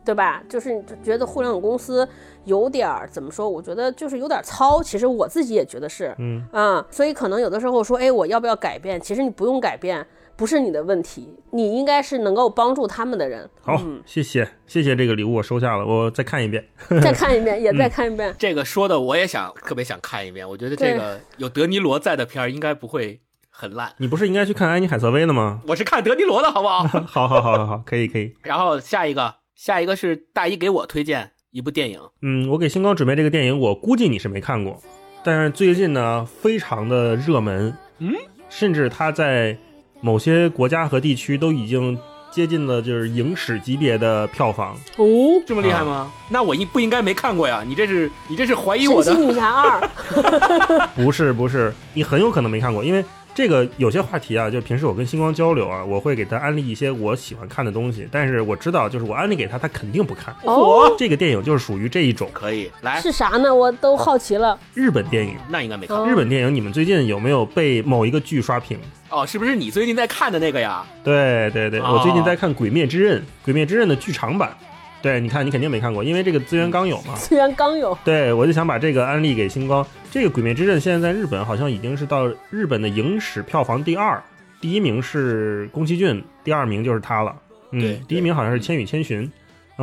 [0.04, 0.42] 对吧？
[0.48, 2.06] 就是觉得互联网公司
[2.44, 3.48] 有点儿怎么说？
[3.48, 4.82] 我觉得就是有点糙。
[4.82, 9.00] 其实我自己也觉得是，嗯啊，所以可能有的时候说，哎，我要不要改变？
[9.00, 13.48] 其实你不用改变，不是你的问题，你应该是能够帮助他们的人。
[13.62, 16.64] 好，谢谢谢谢这个礼物，我收下了，我再看一遍。
[17.02, 18.34] 再看一遍，也 再看一遍。
[18.38, 20.48] 这个说的我也想特别想看一遍。
[20.48, 23.92] 我觉得这个有德尼罗在的片儿应该不会很烂。
[23.98, 25.60] 你不是应该去看安妮海瑟薇的吗？
[25.68, 26.82] 我是看德尼罗的好不好？
[27.06, 28.34] 好好好好好，可以可以。
[28.42, 34.80] 然后下一个下一个是大一给我推荐一部电影，嗯，我给星光准备这个电影，我估计你是没看过，
[35.22, 38.12] 但是最近呢非常的热门，嗯，
[38.48, 39.56] 甚至它在
[40.00, 41.96] 某些国家和地区都已经
[42.32, 44.76] 接近了就是影史级别的票房。
[44.96, 45.06] 哦，
[45.46, 46.12] 这么厉害吗？
[46.28, 47.62] 那我应不应该没看过呀？
[47.64, 49.12] 你这是你这是怀疑我的？
[49.12, 60.32] 神奇女侠二， 不是不是，你很有可能没看过，因为这个有些话题啊，就平时我跟星光交流啊，我会给他安利一些我喜欢看的东西，但是我知道就是我安利给他，他肯定不看。
[60.44, 63.52] 哦，这个电影就是属于这一种可以来，是啥呢？
[63.52, 64.56] 我都好奇了。
[64.72, 65.36] 日本电影。
[65.48, 68.78] 那应该没看哦日本电影，你们最近有没有被某一个剧刷屏？
[69.10, 70.84] 哦，是不是你最近在看的那个呀？
[71.02, 74.56] 对对对，哦我最近在看《鬼灭之刃》，《鬼灭之刃》的剧场版。
[75.02, 77.14] 对，你看你肯定没看过，因为这个资源刚有嘛。
[77.18, 79.86] 资源刚有，对，我就想把这个安利给星光。
[80.14, 84.22] 这个《鬼灭之刃》现在在日本好像已经是到日本的影史票房第二，
[84.60, 87.36] 第一名是宫崎骏，第二名就是他了。
[87.72, 89.28] 嗯对，第一名好像是《千与千寻》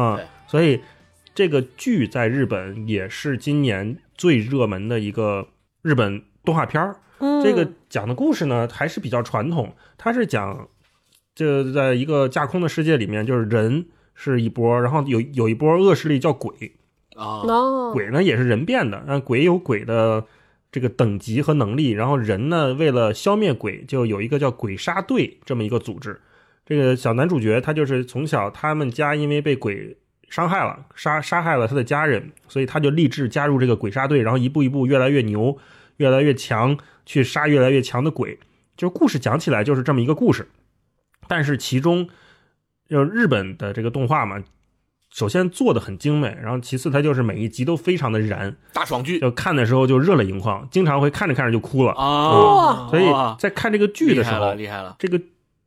[0.02, 0.80] 啊、对所以
[1.36, 5.46] 这个剧在日本也是今年最热门的一个
[5.82, 6.96] 日本动画片儿。
[7.20, 10.66] 嗯，这个讲的故事呢还是比较传统，它是讲
[11.36, 16.72] 这在一个架空的世界里面，就是人是一波，然后有有一波恶势力叫鬼，
[17.16, 20.26] 啊，哦，鬼呢也是人变的，嗯，鬼有鬼的
[20.72, 26.20] 这个等级和能力，然后人呢为了消灭鬼，就有一个叫鬼杀队这么一个组织。
[26.66, 29.98] 这个小男主角他就是从小他们家因为被鬼
[30.30, 35.58] 伤害了，杀杀害了他的家人，所以他就立志加入这个鬼杀队，然后一步一步越来越牛，
[35.98, 38.40] 越来越强，去杀越来越强的鬼。
[38.78, 40.48] 就是故事讲起来就是这么一个故事，
[41.28, 42.08] 但是其中
[42.88, 44.42] 就日本的这个动画嘛，
[45.12, 51.92] 首先做的很精美，然后其次它就是每一集都非常的燃，大爽剧就看的时候就热泪盈眶，经常会看着看着就哭了。
[51.92, 53.06] 啊，所以
[53.38, 55.22] 在看这个剧的时候厉害了，，厉害了，这个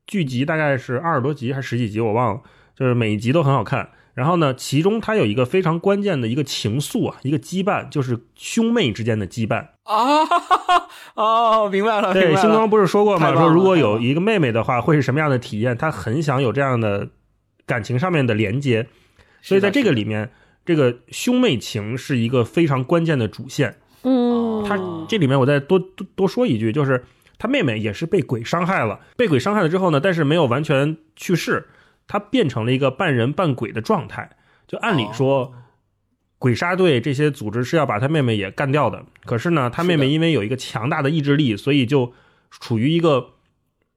[0.06, 2.40] 剧集大概是二十多集还是十几集，我忘了，
[2.74, 3.90] 就是每一集都很好看。
[4.14, 9.66] 然后呢，其中它有一个非常关键的一个情愫啊，一个羁绊，就是兄妹之间的羁绊。
[9.82, 10.24] 啊，
[11.16, 13.34] 哦，明白了，对，星光不是说过吗？
[13.34, 15.76] 说如果有一个妹妹的话，会是什么样的体验？
[15.76, 17.08] 他很想有这样的
[17.66, 18.86] 感情上面的连接，
[19.44, 20.30] 所以在这个里面，
[20.64, 23.78] 这个兄妹情是一个非常关键的主线。
[24.02, 27.04] 嗯，他这里面我再多多多说一句，就是
[27.38, 31.68] 他妹妹也是被鬼伤害了，被鬼伤害了之后呢，但是没有完全去世，
[32.06, 34.36] 他变成了一个半人半鬼的状态。
[34.66, 35.52] 就按理说，哦
[36.38, 42.12] 鬼杀队这些组织是要把他妹妹也干掉的，可是呢，他妹妹因为有一个强大的意志力，所以就
[42.50, 43.34] 处于一个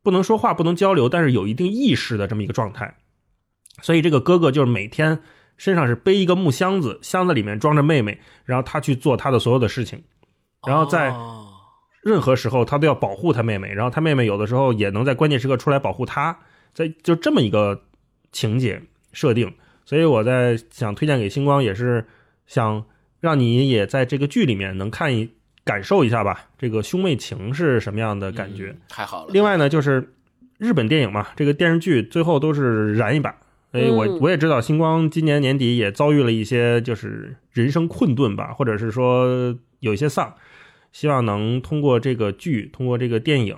[0.02, 2.96] 不能说话、不能交流，但是有一定意识的这么一个状态。
[3.82, 5.20] 所以这个哥哥就是每天
[5.58, 10.02] 身上是背一个木箱子，箱子里面装着妹妹，然后他去做他的所有的事情。
[10.66, 11.48] 然后在哦
[12.02, 16.38] 任何时候他都要保护他妹妹，然后他妹妹有的时候也能在关键时刻出来保护他，
[16.74, 17.84] 在就这么一个
[18.32, 22.06] 情节设定，所以我在想推荐给星光，也是
[22.46, 22.86] 想
[23.20, 25.30] 让你也在这个剧里面能看一
[25.64, 28.70] 感受一下吧，这个兄妹情是什么样的感觉。
[28.70, 29.32] 嗯太好了。
[29.34, 30.14] 另外呢，就是
[30.58, 33.36] 日本电影嘛，这个电视剧最后都是燃一把。
[33.78, 40.34] 所以我嗯我也知道，星光今年年底也遭遇了一些就是人生困顿吧，或者是说有一些丧，
[40.92, 43.56] 希望能通过这个剧，通过这个电影，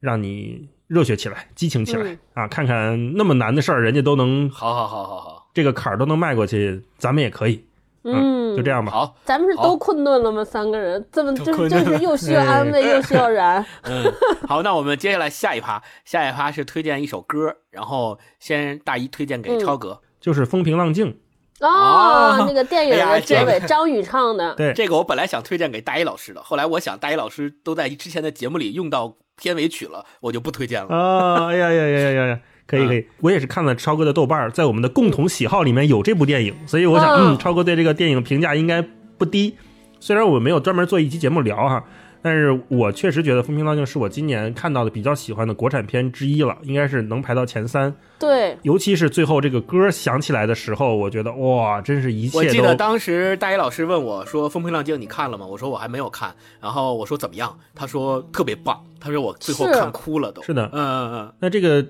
[0.00, 2.48] 让你热血起来，激情起来、嗯啊！
[2.48, 7.64] 看看那么难的事儿，人家都能好好好好好这个坎儿都能迈过去，咱们也可以。
[8.12, 8.92] 嗯，就这样吧。
[8.92, 10.44] 好，咱们是都困顿了吗？
[10.44, 13.64] 三个人，这么都就是就是又需要安慰，又需要燃。
[13.82, 14.04] 嗯，
[14.46, 21.18] 好，那我们接下来下一趴，下一趴是推荐一首歌，然后先大一推荐给嗯超哥，就是风平浪静，
[21.60, 24.54] 哦哦，那个电影的结尾，张宇唱的。
[24.54, 30.94] 对，这个我本来想推荐给大一老师的，后来我想大一老师都在之前的节目里用到片尾曲了，我就不推荐了。
[30.94, 32.40] 啊，哎呀呀呀呀呀呀！
[32.66, 38.82] 可以可以，我也是看了超哥的豆瓣儿，在我们的共同喜好里面有这部电影，所以我想，嗯嗯，超哥对这个电影评价应该
[39.16, 39.54] 不低。
[40.00, 41.82] 虽然我没有专门做一期节目聊哈，
[42.22, 47.92] 但是我确实觉得《风平浪静》是我今年看到的比较喜欢的国产片之一了，应该是能排到前三。
[48.18, 57.56] 对，尤其是最后这个歌响起来的时候，我觉得哇，真是一切我记得都当时大一老师问我说：“风平浪静你看了吗？”我说我还没有看，然后我说怎么样？
[57.74, 60.42] 他说特别棒，他说我最后看哭了都。
[60.42, 61.84] 是的嗯嗯嗯，那这个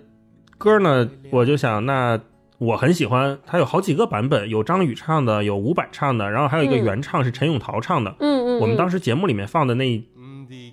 [0.58, 2.18] 歌呢，我就想，那
[2.58, 8.14] 我很喜欢，它有好几个版本，有张宇唱的，有伍佰唱的，然后还有一个嗯原唱是陈永桃唱的。
[8.20, 10.02] 嗯嗯，我们当时时节目里面放的那一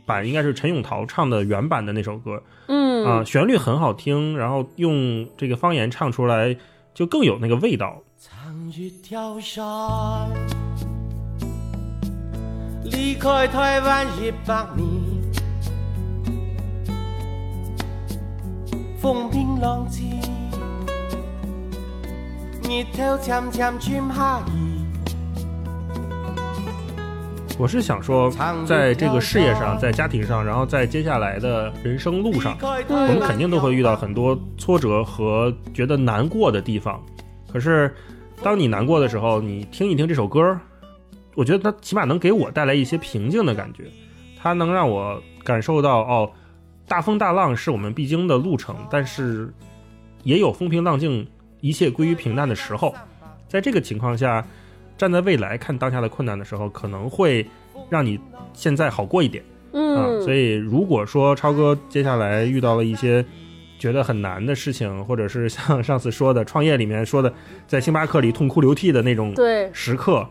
[0.05, 6.55] 版应该是陈永桃唱的原版的那首歌嗯啊、旋律很好听，然后用这个方言唱出来
[6.93, 8.01] 就更有那个味道。
[12.85, 14.87] 离开台湾一百年，
[19.03, 20.13] 風平浪靜，
[22.63, 24.53] 日头渐渐沉下去。
[27.59, 28.31] 我是想说，
[28.65, 36.97] 在这个事业上，在家庭上，然后在接下来的人生路上，我们肯定都会遇到很多挫折和觉得难过的地方。
[37.51, 37.93] 可是，
[38.41, 40.57] 当你难过的时候，你听一听这首歌，
[41.35, 43.83] 我觉得它起码能给我带来一些平静的感觉。
[44.41, 46.31] 它能让我感受到，哦，
[46.87, 49.51] 大风大浪是我们必经的路程，但是
[50.23, 51.27] 也有风平浪静、
[51.61, 52.93] 一切归于平淡的时候。
[53.47, 54.45] 在这个情况下，
[54.97, 57.45] 站在未来看当下的困难的时候，可能会
[57.89, 58.19] 让你
[58.53, 59.43] 现在好过一点。
[59.71, 63.25] 啊，嗯，所以如果说超哥接下来遇到了一些
[63.79, 67.33] 觉得很难的事情，或者是像上次说的创业里面说的，
[67.67, 69.33] 在星巴克里痛哭流涕的那种，
[69.73, 70.27] 时刻，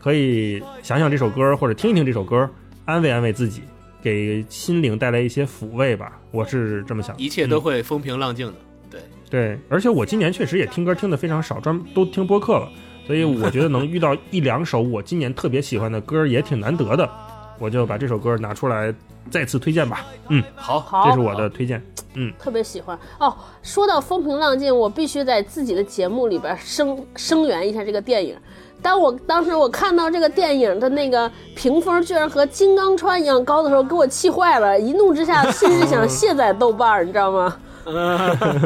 [0.00, 2.48] 可以想想这首歌，或者听一听这首歌，
[2.84, 3.62] 安慰安慰自己，
[4.04, 6.20] 给心灵带来一些抚慰吧。
[6.30, 7.22] 我是这么想的。
[7.22, 8.54] 一切都会风平浪静的。
[8.90, 9.00] 对，
[9.30, 12.68] 对，而且我今年确实也听歌听的非常少，专都听播客了，
[13.06, 17.10] 所以我觉得能遇到一两首我今年特别喜欢的歌也挺难得的，
[17.58, 18.94] 我就把这首歌拿出来
[19.30, 20.04] 再次推荐吧。
[20.28, 21.82] 嗯，好，好，这是我的推荐。
[22.16, 23.36] 嗯特别喜欢哦。
[23.60, 28.36] 说到风平浪静，我必须在自己的节目里边声声援一下这个电影。
[28.84, 37.56] 当我当时我看到这个电影的那个评分居然和《金刚川》一样高的时候，给我气坏了，一怒之下 甚至想卸载豆瓣儿，你知道吗？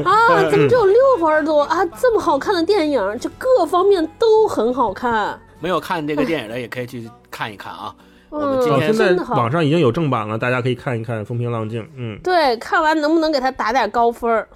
[0.05, 1.87] 啊，怎么只有六分多啊？
[2.01, 5.39] 这么好看的电影，就各方面都很好看。
[5.61, 7.95] 没有看这个电影的也可以去看一看啊。
[8.31, 11.81] 我们今天现在网上已经有正版了，大家可以看一看《风平浪静》。
[11.97, 14.49] 嗯，对，看完能不能给他打点高分儿？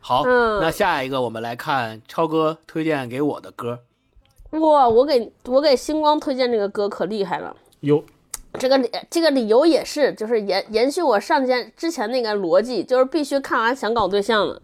[0.00, 3.78] 好，嗯那下一个我们来看超哥推荐给我的歌。
[4.50, 7.54] 哇，我给我给星光推荐这个歌可厉害了。
[7.80, 8.02] 有
[8.54, 14.60] 这个理这个理由也是，就是延延续我上前之前那个逻辑，就是必须看完想搞对象的，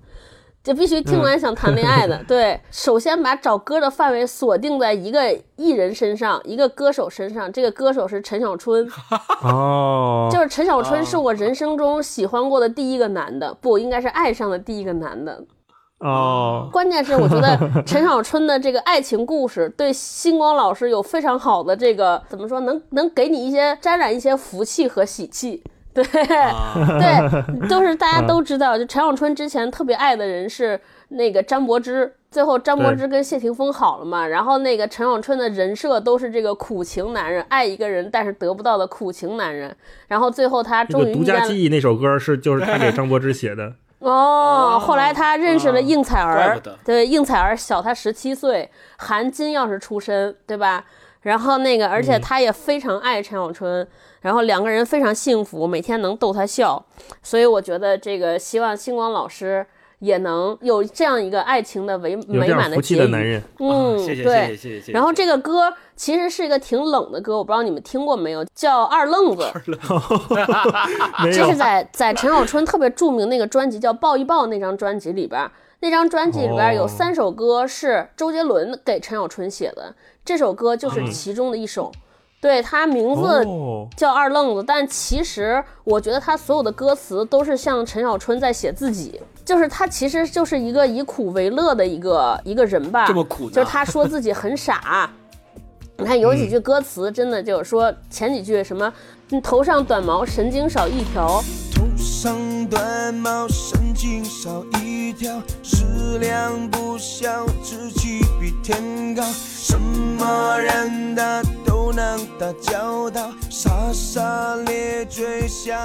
[0.64, 2.20] 就必须听完想谈恋爱的。
[2.26, 7.52] 对，首先把找歌的范围锁定在一个艺人身上，一个歌手身上。
[7.52, 8.88] 这个歌手是陈小春，
[9.44, 15.44] 哦， 就是陈小春是我人生中喜欢过的第一个男的，不应该是爱上的第一个男的。
[16.04, 25.62] 哦， 关键是我觉得陈小春的这个爱情故事对星光老师有非常好的这个怎么说，能能给你一些沾染一些福气和喜气。
[25.94, 26.04] 对
[26.36, 30.78] 啊， 对，都是大家都知道，就陈小春之前特别爱的人是
[31.10, 39.74] 那个张柏芝，最后张柏芝跟谢霆锋好了嘛，然后那个陈小春的人设都是这个苦情男人，爱一个人但是得不到的苦情男人，
[40.08, 43.74] 然后最后他终于遇见了家记忆》那首歌是就是他给张柏芝写的。
[44.04, 50.84] 哦，后来他认识了应采儿对，应采儿小他十七岁，含金钥匙出身，对吧？
[51.22, 53.86] 然后那个，而且他也非常爱陈小春，
[54.20, 56.84] 然后两个人非常幸福，每天能逗他笑，
[57.22, 59.66] 所以我觉得这个希望星光老师
[60.04, 62.96] 也能有这样一个爱情的美美满结局。
[62.96, 64.56] 的男人，嗯，啊谢谢谢对谢。
[64.56, 64.92] 谢谢谢谢。
[64.92, 69.42] 然后这个歌其实是一个挺冷的歌，我不知道你们听过没有，叫《二愣子》。
[71.32, 75.50] 这是在在陈小春特别著名那个专辑叫《抱一抱》那张专辑里边儿，
[75.80, 79.94] 那张专辑里边儿有哦三首歌是周杰伦给陈小春写的，
[80.24, 81.90] 这首歌就是其中的一首。
[82.44, 93.06] 对，他名字哦，叫二愣子，但其实我觉得他所有的歌词都是像陈小春在写自己，就是他其实就是一个以苦为乐的一个一个人吧。
[93.06, 95.08] 这么苦就是他说自己很傻。
[95.96, 98.92] 你看有几句歌词真的就是说前几句什么，
[99.30, 101.42] 你头上短毛，神经少一条，
[101.74, 101.86] 头
[102.24, 109.22] 长短毛，神经少一条，食量不小，志气比天高。
[109.34, 115.76] 什么人他都能打交道，傻傻咧嘴笑。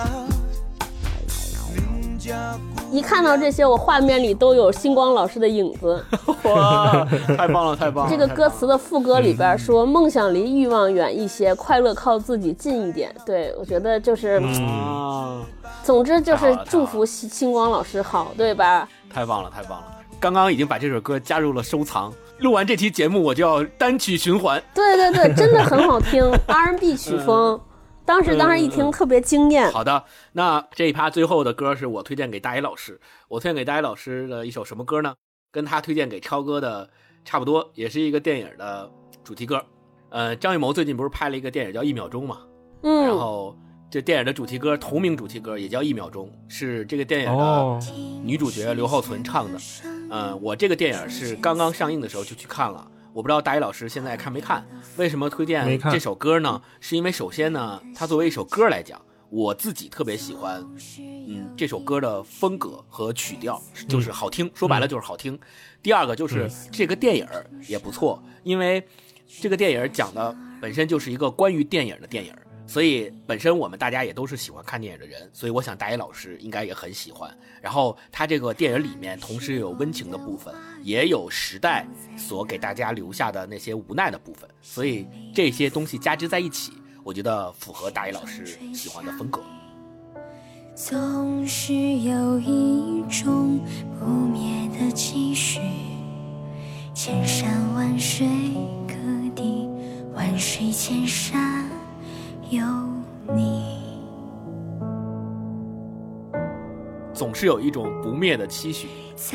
[2.92, 6.04] 一看到这些，我画面里都有星光老师的影子。
[6.44, 7.06] 哇，
[7.38, 8.10] 太棒了太棒了！
[8.10, 15.42] 这个歌词的副歌里边说：“梦想离欲望远一些，快乐靠自己近一点。”对我觉得就是，啊，
[15.84, 18.88] 总之就是祝福星星光老师好，对吧？
[19.14, 19.86] 太棒了太棒了！
[20.20, 24.62] 刚刚已经把这首歌加入了收藏，录完这期节目我就要单曲循环。
[24.74, 27.60] 对对对，真的很好听， R&B 曲风。
[28.10, 29.72] 当时当时一听特别惊艳。
[29.72, 33.00] 好的，那这一趴最后的歌是我推荐给大一老师。
[33.28, 35.14] 我推荐给大一老师的一首什么歌呢？
[35.52, 36.90] 跟他推荐给超哥的
[37.24, 38.90] 差不多，也是一个电影的
[39.24, 39.64] 主题歌。
[40.10, 42.40] 呃，张艺谋最近不是拍了一个电影叫《一秒钟》嘛？
[42.82, 43.56] 然嗯，后
[43.92, 47.80] 这电影的主题歌同名主题歌也叫《一秒钟》，是这个电影的哦，
[48.24, 49.60] 女主角刘浩存唱的。
[50.10, 52.90] 嗯、我这个电影是刚刚上映的时候就去看了，
[53.20, 54.66] 我不知道大一老师现在看没看？
[54.96, 56.62] 为什么推荐这首歌呢？
[56.80, 58.98] 是因为首先呢，它作为一首歌来讲，
[59.30, 60.66] 我自己特别喜欢，
[61.28, 65.38] 嗯，这首歌的风格和曲调就是好听，说白了就是好听。
[65.84, 67.28] 第二个就是这个电影
[67.68, 68.82] 也不错，因为
[69.28, 72.39] 这个电影讲的本身就是一个关于电影的电影儿，
[72.70, 77.36] 所以本身我们大家也都是喜欢看电影的人，所以我想大一老师应该也很喜欢。
[77.64, 80.54] 然后他这个电影里面同时有温情的部分，
[80.84, 81.84] 也有时代
[82.16, 89.42] 所给大家留下的那些无奈的部分，所以这些东西加之在一起，我觉得符合大一老师喜欢的风格。
[90.76, 93.60] 总是有一种
[94.00, 95.60] 不灭的期许，
[96.94, 98.28] 千山万水
[98.88, 98.94] 可
[99.36, 99.68] 抵，
[100.14, 101.68] 万水千山
[102.50, 102.64] 有
[103.36, 103.78] 你。
[107.14, 108.88] 总是有一种不灭的期许，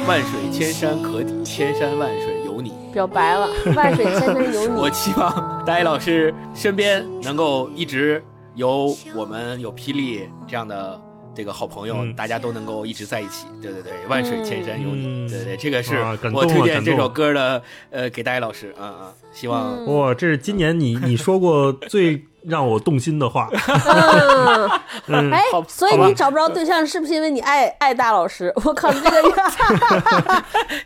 [0.08, 2.72] 万水千山可抵，千山万水有你。
[2.92, 4.94] 表白了， 万水千山有我你。
[4.94, 8.20] 期望大一老师身边能够一直
[8.56, 11.00] 有我们有霹雳这样的
[11.34, 13.46] 这个好朋友，嗯大家都能够一直在一起。
[13.62, 15.06] 对对对，万水千山有你。
[15.06, 15.96] 嗯对对，这个是
[16.32, 18.74] 我推荐这首歌的呃给大一老师。
[18.80, 23.48] 嗯嗯，希望、嗯哇，这是今年你你说过最让我动心的话。
[23.52, 24.70] 嗯，
[25.08, 28.52] 嗯，哎所以你找不着对象，是不是因为你爱爱大老师？
[28.64, 29.22] 我靠，这个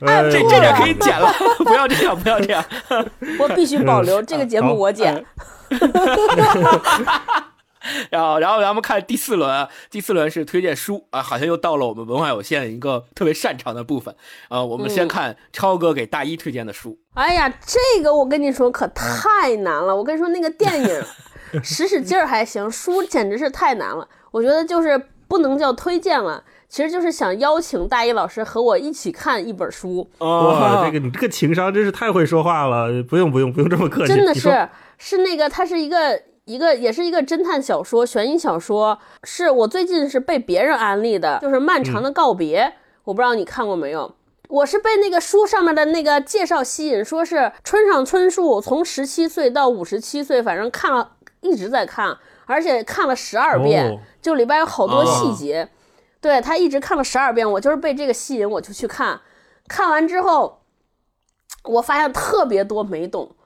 [0.06, 1.32] 呃 这这点可以剪了，
[1.64, 2.64] 不要这样，不要这样。
[3.38, 4.22] 我必须保留。
[4.22, 5.24] 这个节目我剪。
[8.10, 14.14] 然后，然后咱们看第四轮啊，第四轮是推荐书啊，好像又到了我们文化有限一个特别擅长的部分
[14.48, 14.62] 啊。
[14.62, 19.94] 我们先嗯看超哥给大一推荐的书，哎呀，这个我跟你说可太难了。
[19.94, 21.04] 我跟你说，那个电影
[21.62, 24.06] 使使劲儿还行，书简直是太难了。
[24.30, 30.08] 我觉得就是不能叫推荐了，其实就是想邀请大一老师和我一起看一本书。
[30.18, 34.68] 哇，这个你这个情商真是太会说话了，不用不用不用这么客气，真的是
[34.98, 42.64] 是那个，它是一个一个也是一个侦探小说、悬疑小说，是我最近是被别人安利的，就是《漫长的告别》
[43.04, 44.14] 我不知道你看过没有。
[44.48, 51.10] 我是被那个书上面的那个介绍吸引，说是村上春树从十七岁到五十七岁，反正看了
[51.40, 52.16] 一直在看，
[52.46, 55.68] 而且看了十二遍，哦就里边有好多哦细节。
[56.20, 59.20] 对他一直看了十二遍，我就是被这个吸引，我就去看。
[59.68, 60.62] 看完之后，
[61.62, 63.36] 我发现特别多没懂，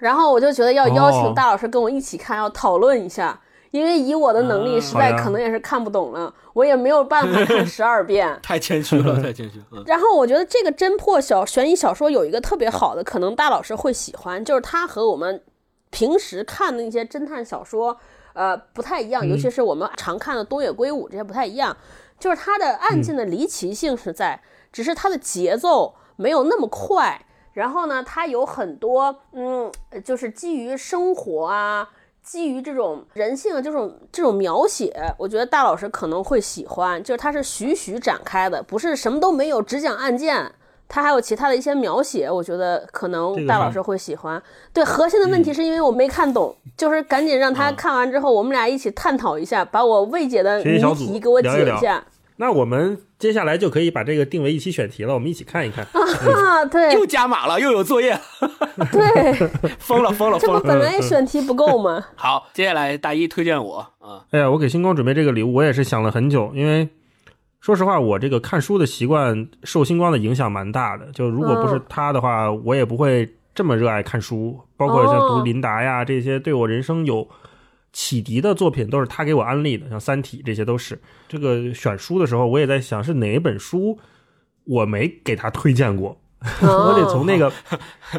[0.00, 8.36] 然后我就觉得要邀请哦大老师跟我一起看，要讨论一下，因为以我的能力，啊实在可能也是看不懂了，我也没有办法看十二遍。
[8.42, 9.64] 太谦虚了， 太谦虚了。
[9.72, 15.42] 嗯，然后我觉得这个侦破小悬疑小说有一个特别好的，可能大老师会喜欢，就是它和我们
[15.90, 17.96] 平时看的那些侦探小说，
[18.32, 21.76] 呃，不太一样，尤其是我们常看的东野圭吾这些不太一样，
[22.18, 24.40] 就是它的案件的离奇性是在，
[24.72, 27.26] 只是它的节奏没有那么快。
[27.52, 29.70] 然后呢，它有很多，嗯，
[30.04, 31.90] 就是基于生活啊，
[32.22, 40.52] 基于这种人性的这种这种描写，我觉得大老师可能会喜欢，就是它是徐徐展开的，不是什么都没有，只讲案件。
[40.92, 44.42] 它还有其他的一些描写，我觉得可能大老师会喜欢。
[44.72, 52.02] 对，核心的问题是因为我没看懂，就是赶紧让他看完之后，我们俩一起探讨一下，把我未解的谜题给我解一下。
[52.38, 55.84] 那我们接下来就可以把这个定为一期选题了，我们一起看一看。
[55.84, 58.18] 啊，对又加码了，又有作业，
[58.90, 59.32] 对，
[59.78, 60.58] 疯了，疯了，这不。
[60.66, 62.04] 本来选题不够吗？
[62.16, 66.88] 好，接下来大一推荐我啊，哎呀，我给星光准备这个礼物，我也是想了很久，因为
[67.60, 71.06] 说实话，我这个看书的习惯受星光的影响蛮大的。
[71.12, 77.28] 就如果不是嗯他的话，我也不会这么热爱看书，包括像读林达呀这些对我人生有
[77.92, 80.98] 启迪的作品，都是他给我安利的，像《三体》这些都是。
[81.28, 83.98] 这个选书的时候，我也在想是哪一本书
[84.64, 86.18] 我没给他推荐过。
[86.62, 87.52] 我得从那个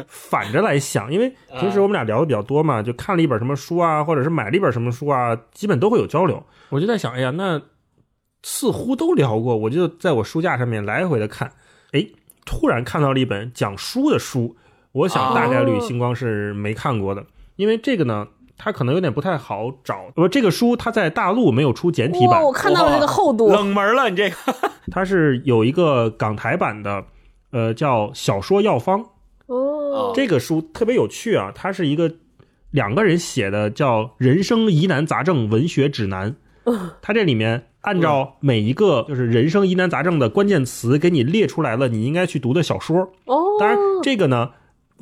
[0.06, 6.40] 反着来想，因为平时我们俩聊的比较多嘛，就看了一本什么书啊，或者是买了一本什么书啊，基本都会有交流。
[6.68, 7.60] 我就在想，哎呀，那
[8.42, 11.52] 似乎都聊过，我就在我书架上面来回的看，
[11.92, 12.06] 哎，
[12.44, 14.56] 突然看到了一本讲书的书，
[14.92, 17.24] 我想大概率星光是没看过的，
[17.56, 18.28] 因为这个呢。
[18.64, 24.36] 它可能有点不太好找，呃，这个书它在大陆没有出简体哇，版我，看到了这个厚度，冷门了，你这个
[24.88, 27.04] 它是有一个港台版的，
[27.50, 29.00] 呃，叫《小说药方》。
[29.46, 32.14] 哦，这个书特别有趣啊，它是一个
[32.70, 36.36] 两个人写的，叫《人生疑难杂症文学指南》。
[37.00, 43.00] 它这里面按照每一个就是人生疑难杂症的关键词，给你列出来了你应该去读的小说。
[43.26, 44.50] 哦，当然，这个呢，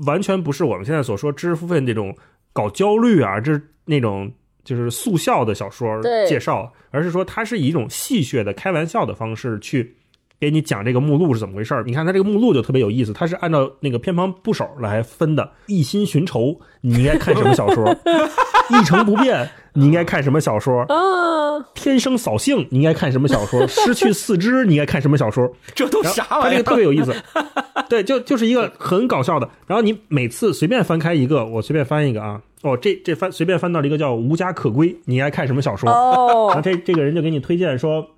[0.07, 2.15] 完全不是我们现在所说知识付费那种
[2.53, 4.31] 搞焦虑啊，这是那种
[4.65, 9.95] 就是速效的小说对介绍，而是说它是以一种戏谑的开玩笑的方式去
[10.39, 11.83] 给你讲这个目录是怎么回事儿。
[11.85, 15.53] 你看它这个目录就特别有意思，它是按照那个偏旁部首来分的。
[15.67, 17.95] 一心寻仇，你应该看什么小说？
[18.71, 20.83] 一成不变，你应该看什么小说？
[20.83, 23.67] 啊，天生扫兴，你应该看什么小说？
[23.69, 25.53] 失去四肢，你应该看什么小说？
[25.75, 26.51] 这都啥玩意儿？
[26.51, 27.15] 他这个特别有意思，
[27.89, 29.49] 对，就就是一个很搞笑的。
[29.67, 35.89] 然后你每次随便翻开一个，我随便翻一个啊，哦，这这翻随便翻到了一个叫《无家可归》，你应该看什么小说？
[35.91, 38.09] 然后哦，这这个人就给你推荐说，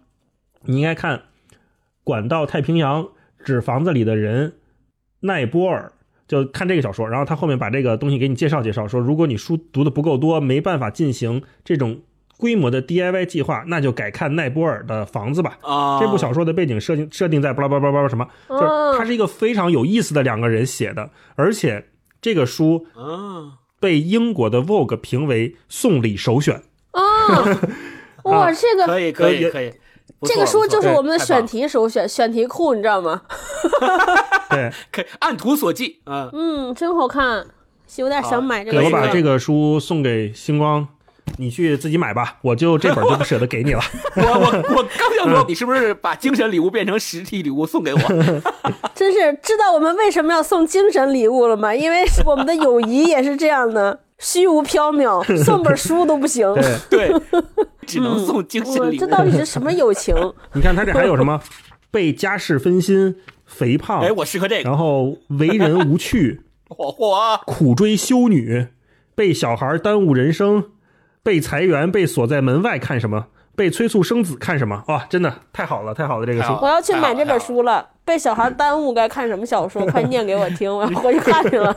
[0.64, 1.18] 你应该看
[2.04, 3.04] 《管道太平洋》
[3.44, 4.50] 《纸房子里的人》
[5.20, 5.92] 奈波尔。
[6.32, 12.00] 就看这个小说，然后他后面把这个东西给你介绍介绍，说如果你书读的不够多，没办法进行这种
[12.38, 15.58] 规模的 DIY 计划，那就改看奈波尔的房子吧。
[15.60, 18.64] 啊，这部小说的背景设定设定在巴拉巴拉巴拉什么，就是
[18.96, 21.84] 它是一个非常有意思的两个人写的，而且
[22.22, 26.62] 这个书啊，被英国的 Vogue 评为送礼首选。
[26.92, 27.02] 啊，
[28.24, 29.76] 哇，这个可以可以呃可以，不
[30.24, 33.22] 这个书就是我们的选题首选，选题库，你知道吗？
[34.50, 37.44] 对，可以按图索骥，嗯，嗯，真好看，
[37.96, 38.90] 有点想买这个我。
[38.90, 40.86] 把这个书送给星光，
[41.38, 43.80] 你去自己买吧，我就这本就不舍得给你了。
[44.16, 48.00] 我我我刚想说，你是不是把精神礼物变成实体礼物送给我？
[48.94, 51.74] 真是知道我们为什么要送精神礼物了吗？
[51.74, 56.46] 因为我们的友谊也是这样的，虚无缥缈， 送本书都不行。
[56.88, 57.20] 对， 对，
[57.86, 59.00] 只能送精神礼物。
[59.00, 60.14] 这到底是什么友情？
[60.54, 61.40] 你看他这还有什么
[61.90, 68.68] 被家事分心、肥胖哎，，我适合这个，然后为人无趣、嚯嚯，苦追修女、
[69.14, 70.70] 被小孩耽误人生、
[71.24, 74.84] 被裁员、被锁在门外看什么、被催促生子看什么？
[74.86, 76.56] 哇，真的太好了，太好了，这个书。
[76.62, 77.88] 我要去买这本书了。
[78.04, 79.84] 被小孩耽误该看什么小说？
[79.90, 81.74] 快念给我听，我要回去看去了。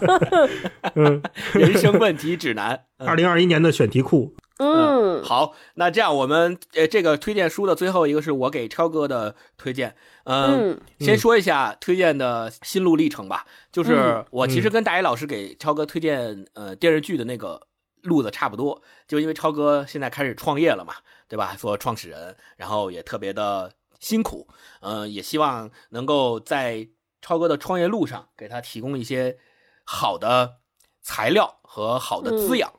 [0.95, 1.21] 嗯，
[1.53, 2.86] 人生问题指南。
[2.97, 17.61] 嗯二零二一年的选题库，嗯，好，那这样我们呃这个推荐书的最后一个是我给超哥的推荐，嗯，嗯先说一下推荐的心路历程吧，就是嗯我其实跟大一老师给超哥推荐呃电视剧的那个
[18.03, 20.93] 路子差不多，就因为超哥现在开始创业了嘛，
[21.28, 21.53] 对吧？
[21.57, 23.69] 做创始人，然后也特别的
[24.00, 24.48] 辛苦，
[24.82, 26.88] 呃，也希望能够在
[27.22, 29.38] 超哥的创业路上给他提供一些
[29.84, 30.58] 好的
[31.02, 32.72] 材料和好的滋养。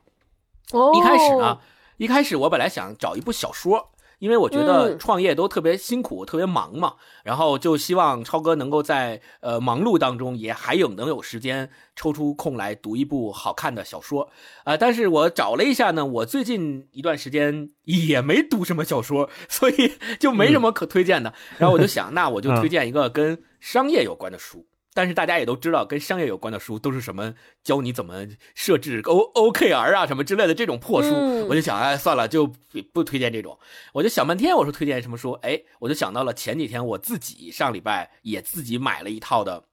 [0.71, 1.59] 哦，一开始呢，
[1.97, 6.93] 一开始我本来想找一部小说，因为我觉得嗯创业都特别辛苦、特别忙嘛，
[7.23, 14.29] 然后就希望超哥能够在呃忙碌当中也还有能有时间抽出空来读一部好看的小说，
[14.63, 21.33] 啊、但是我找了一下呢，我最近一段时间也没读什么小说，所以就没什么可推荐的。
[21.57, 24.66] 然后我就想，那我就推荐一个跟商业有关的书。
[24.97, 27.31] 但是大家也都知道，跟商业有关的书都是什么
[27.63, 28.25] 教你怎么
[28.55, 33.59] 设置 O OKR 啊什么之类的这种破书，嗯我就想，哎，算了，就不不推荐这种。
[33.93, 35.33] 我就想半天，我说推荐什么书？
[35.43, 39.65] 哎，我就想到了前几天我自己上礼拜也自己买了一套的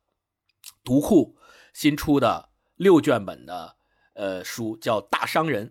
[0.85, 1.39] 读库
[1.73, 3.77] 新出的六卷本的
[4.13, 5.69] 呃书，叫《大商人》。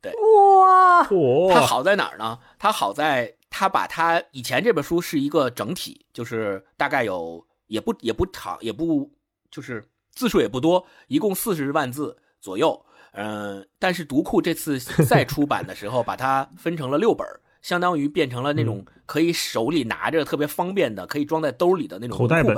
[0.00, 2.38] 对哇，嚯、它好在哪儿呢？
[2.58, 9.10] 它好在它把它以前这本书是一个整体，就是大概有也不也不长，也不
[9.50, 12.84] 就是字数也不多，一共四十万字左右。
[13.12, 17.26] 嗯、但是读库这次再 出版的时候，把它分成了六本，
[17.62, 22.54] 相当于变成了那种可以手里拿着特别方便的，可以装在兜里的那种口袋本。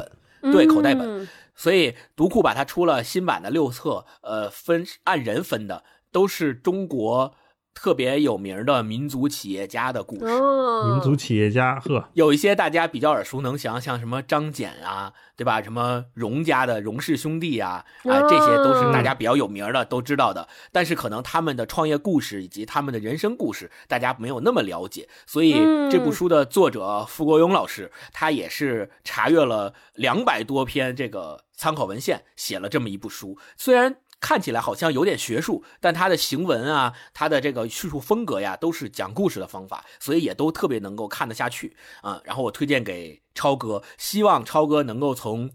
[0.52, 5.82] 对口袋本嗯所以读库把它出了新版的六册，呃，分按人分的，
[6.12, 7.34] 都是中国
[7.76, 10.24] 特别有名的民族企业家的故事。
[10.24, 15.60] 哦，民族企业家，呵，有一些大家比较耳熟能详，像什么张謇啊，对吧？
[15.60, 20.48] 什么荣家的荣氏兄弟啊，啊、这些都是大家比较有名的，都知道的。
[20.72, 25.06] 但是可能他们的创业故事以及他们的人生故事，大家没有那么了解。
[25.26, 33.38] 所以嗯这部书的作者傅国勇老师，他也是查阅了两百多篇这个参考文献，写了这么一部书。
[33.58, 42.20] 虽然看起来好像有点学术，但他的行文啊，他的这个叙述风格呀，都是讲故事的方法，所以也都特别能够看得下去啊。
[42.24, 45.50] 然后我推荐给超哥，希望超哥能够从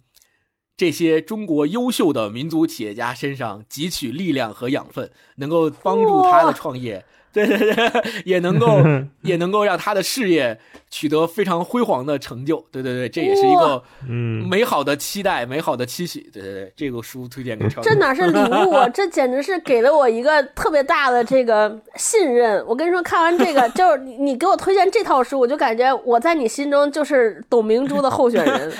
[0.77, 7.05] 这些中国优秀的民族企业家身上汲取力量和养分，能够帮助他的创业。
[7.33, 8.81] 对对对，也能够
[9.21, 10.59] 也能够让他的事业
[10.89, 12.65] 取得非常辉煌的成就。
[12.71, 16.19] 对对对，这也是一个嗯，美好的期待，美好的期许。
[16.33, 17.89] 对对对，这个书推荐给超哥。
[17.89, 18.89] 这哪是礼物啊？
[18.89, 22.63] 这简直是给了我一个特别大的这个信任。
[22.67, 28.71] 我跟你说，看完这个，就是你你给我推荐这套书，我就感觉我在你心中就是董明珠的候选人。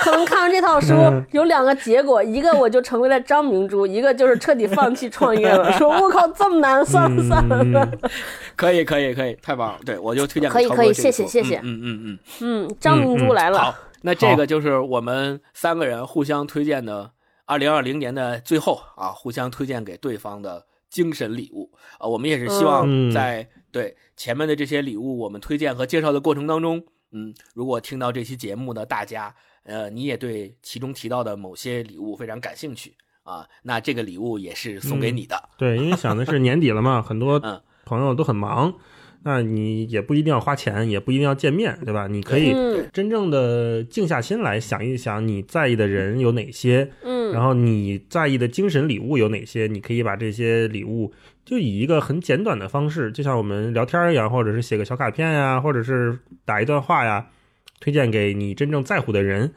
[0.00, 0.94] 可能看完这套书
[1.32, 7.88] 有两个结果，一个我就成为了张明珠，一个就是彻底放弃创业了，说我靠这么难，算了算了。
[8.02, 8.10] 嗯
[8.56, 9.80] 可以可以可以，太棒了！
[9.84, 12.18] 对我就推荐可以可以谢谢谢谢嗯嗯嗯嗯。
[12.68, 13.58] 嗯，张明珠来了。
[13.58, 17.12] 好，那这个就是我们三个人互相推荐的，
[17.46, 29.34] 二零二零年的最后啊，互相推荐给对方的精神礼物啊、我们也是希望嗯在、对前面的这些礼物我们推荐和介绍的过程当中，嗯，如果听到这期节目的大家，
[29.64, 35.48] 呃，你也对其中提到的某些礼物非常感兴趣啊，那这个礼物也是送给你的。
[35.56, 38.74] 对，因为想的是年底了嘛，很多 嗯朋友都很忙，
[39.22, 42.06] 那你也不一定要花钱，也不一定要见面，对吧？
[42.06, 49.66] 你可以嗯真正的静下心来想一想，你在意的人有哪些，嗯，然后你在意的精神礼物有哪些？
[49.66, 51.12] 你可以把这些礼物
[51.44, 57.26] 就以一个很简短的方式，就像我们聊天一样，或者是写个小卡片呀，或者是打一段话呀，
[57.80, 59.54] 推荐给你真正在乎的人。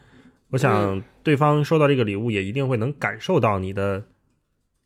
[0.51, 4.01] 我想对方收到这个礼物，也一定会能感受到你的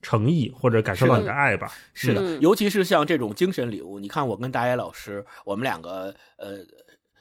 [0.01, 1.71] 诚意，或者感受到你的爱吧。
[1.93, 6.57] 是的，嗯尤其是像这种精神礼物，你看我跟大野老师，我们两个呃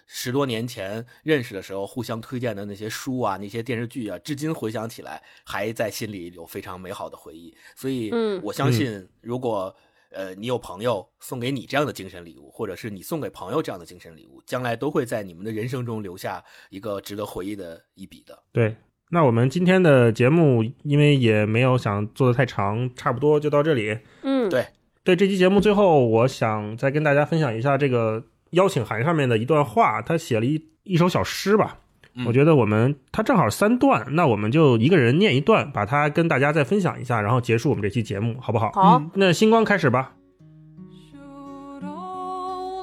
[0.06, 7.56] 十多年前认识的时候，互相推荐的那些书啊、那些电视剧啊，至今回想起来，还在心里有非常美好的回忆。
[7.76, 9.72] 所以，嗯我相信，如果
[10.10, 18.36] 呃你有朋友送给你这样的精神礼物，或者是你送给朋友这样的精神礼物，将来都会在你们的人生中留下一个值得回忆的一笔的。
[18.50, 18.74] 对，
[19.12, 23.98] 那我们今天的节目，因为也没有想做的太长，差不多就到这里。
[24.22, 24.64] 嗯，对
[25.02, 31.76] 对这期节目最后，我想再跟大家分享一下这个邀请函上面的一段话，他写了一一首小诗吧。
[32.14, 38.72] 嗯我觉得我们他正好三段，那我们就一个人念一段，把它跟大家再分享一下，然后结束我们这期节目，好不好？
[38.72, 40.12] 好，那星光开始吧。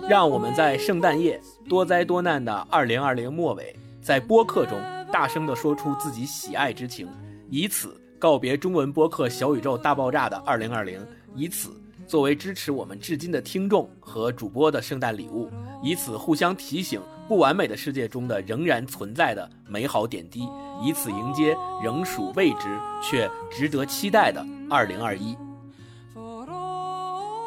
[0.10, 4.80] 让我们在圣诞夜多灾多难的二零二零末尾，在播客中
[5.12, 7.08] 大声地说出自己喜爱之情，
[7.50, 11.00] 以此告别中文播客小宇宙大爆炸的2020，
[11.36, 11.70] 以此
[12.06, 15.50] 作为支持我们至今的听众和主播的圣诞礼物，
[15.82, 20.48] 以此互相提醒不完美的世界中的仍然存在的美好点滴，
[20.82, 25.38] 以此迎接仍属未知却值得期待的2021。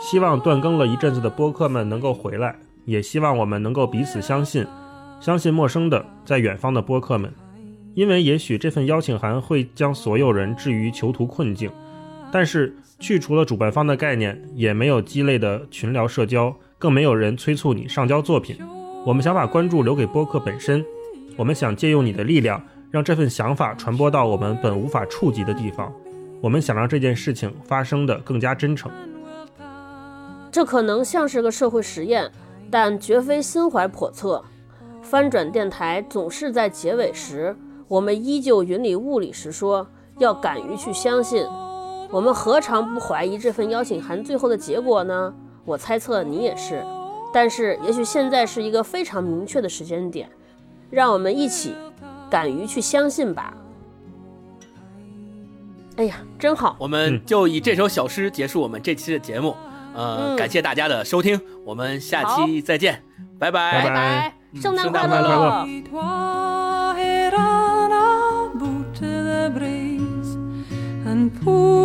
[0.00, 4.66] 希望断更了一阵子的播客们能够回来，也希望我们能够彼此相信，
[5.20, 7.30] 相信陌生的在远方的播客们，
[7.94, 11.70] 因为也许这份邀请函会将所有人置于囚徒困境，
[12.32, 18.56] 但是去除了主办方的概念，也没有鸡肋的群聊社交，更没有人催促你上交作品。
[19.04, 20.84] 我们想把关注留给播客本身，
[21.36, 25.92] 我们想借用你的力量，让这份想法传播到我们本无法触及的地方。
[26.40, 28.90] 我们想让这件事情发生的更加真诚。
[30.52, 32.30] 这可能像是个社会实验，
[32.70, 34.42] 但绝非心怀叵测。
[35.02, 37.56] 翻转电台总是在结尾时，
[37.90, 39.84] 我们依旧云里雾里时说
[40.18, 41.44] 要敢于去相信。
[42.08, 45.34] 我们何尝不怀疑这份邀请函最后的结果呢？
[45.64, 46.84] 我猜测你也是。
[47.34, 50.30] 但是也许现在是一个非常明确的时间点，
[50.88, 51.74] 让我们一起
[52.30, 53.52] 敢于去相信吧。
[55.96, 56.76] 哎呀，真好！
[56.78, 59.56] 我们就以这首小诗结束我们这期的节目。
[59.94, 63.02] 呃，嗯感谢大家的收听，我们下期再见，
[63.36, 66.69] 拜拜拜拜拜，圣诞快诞快乐
[71.46, 71.79] 乐！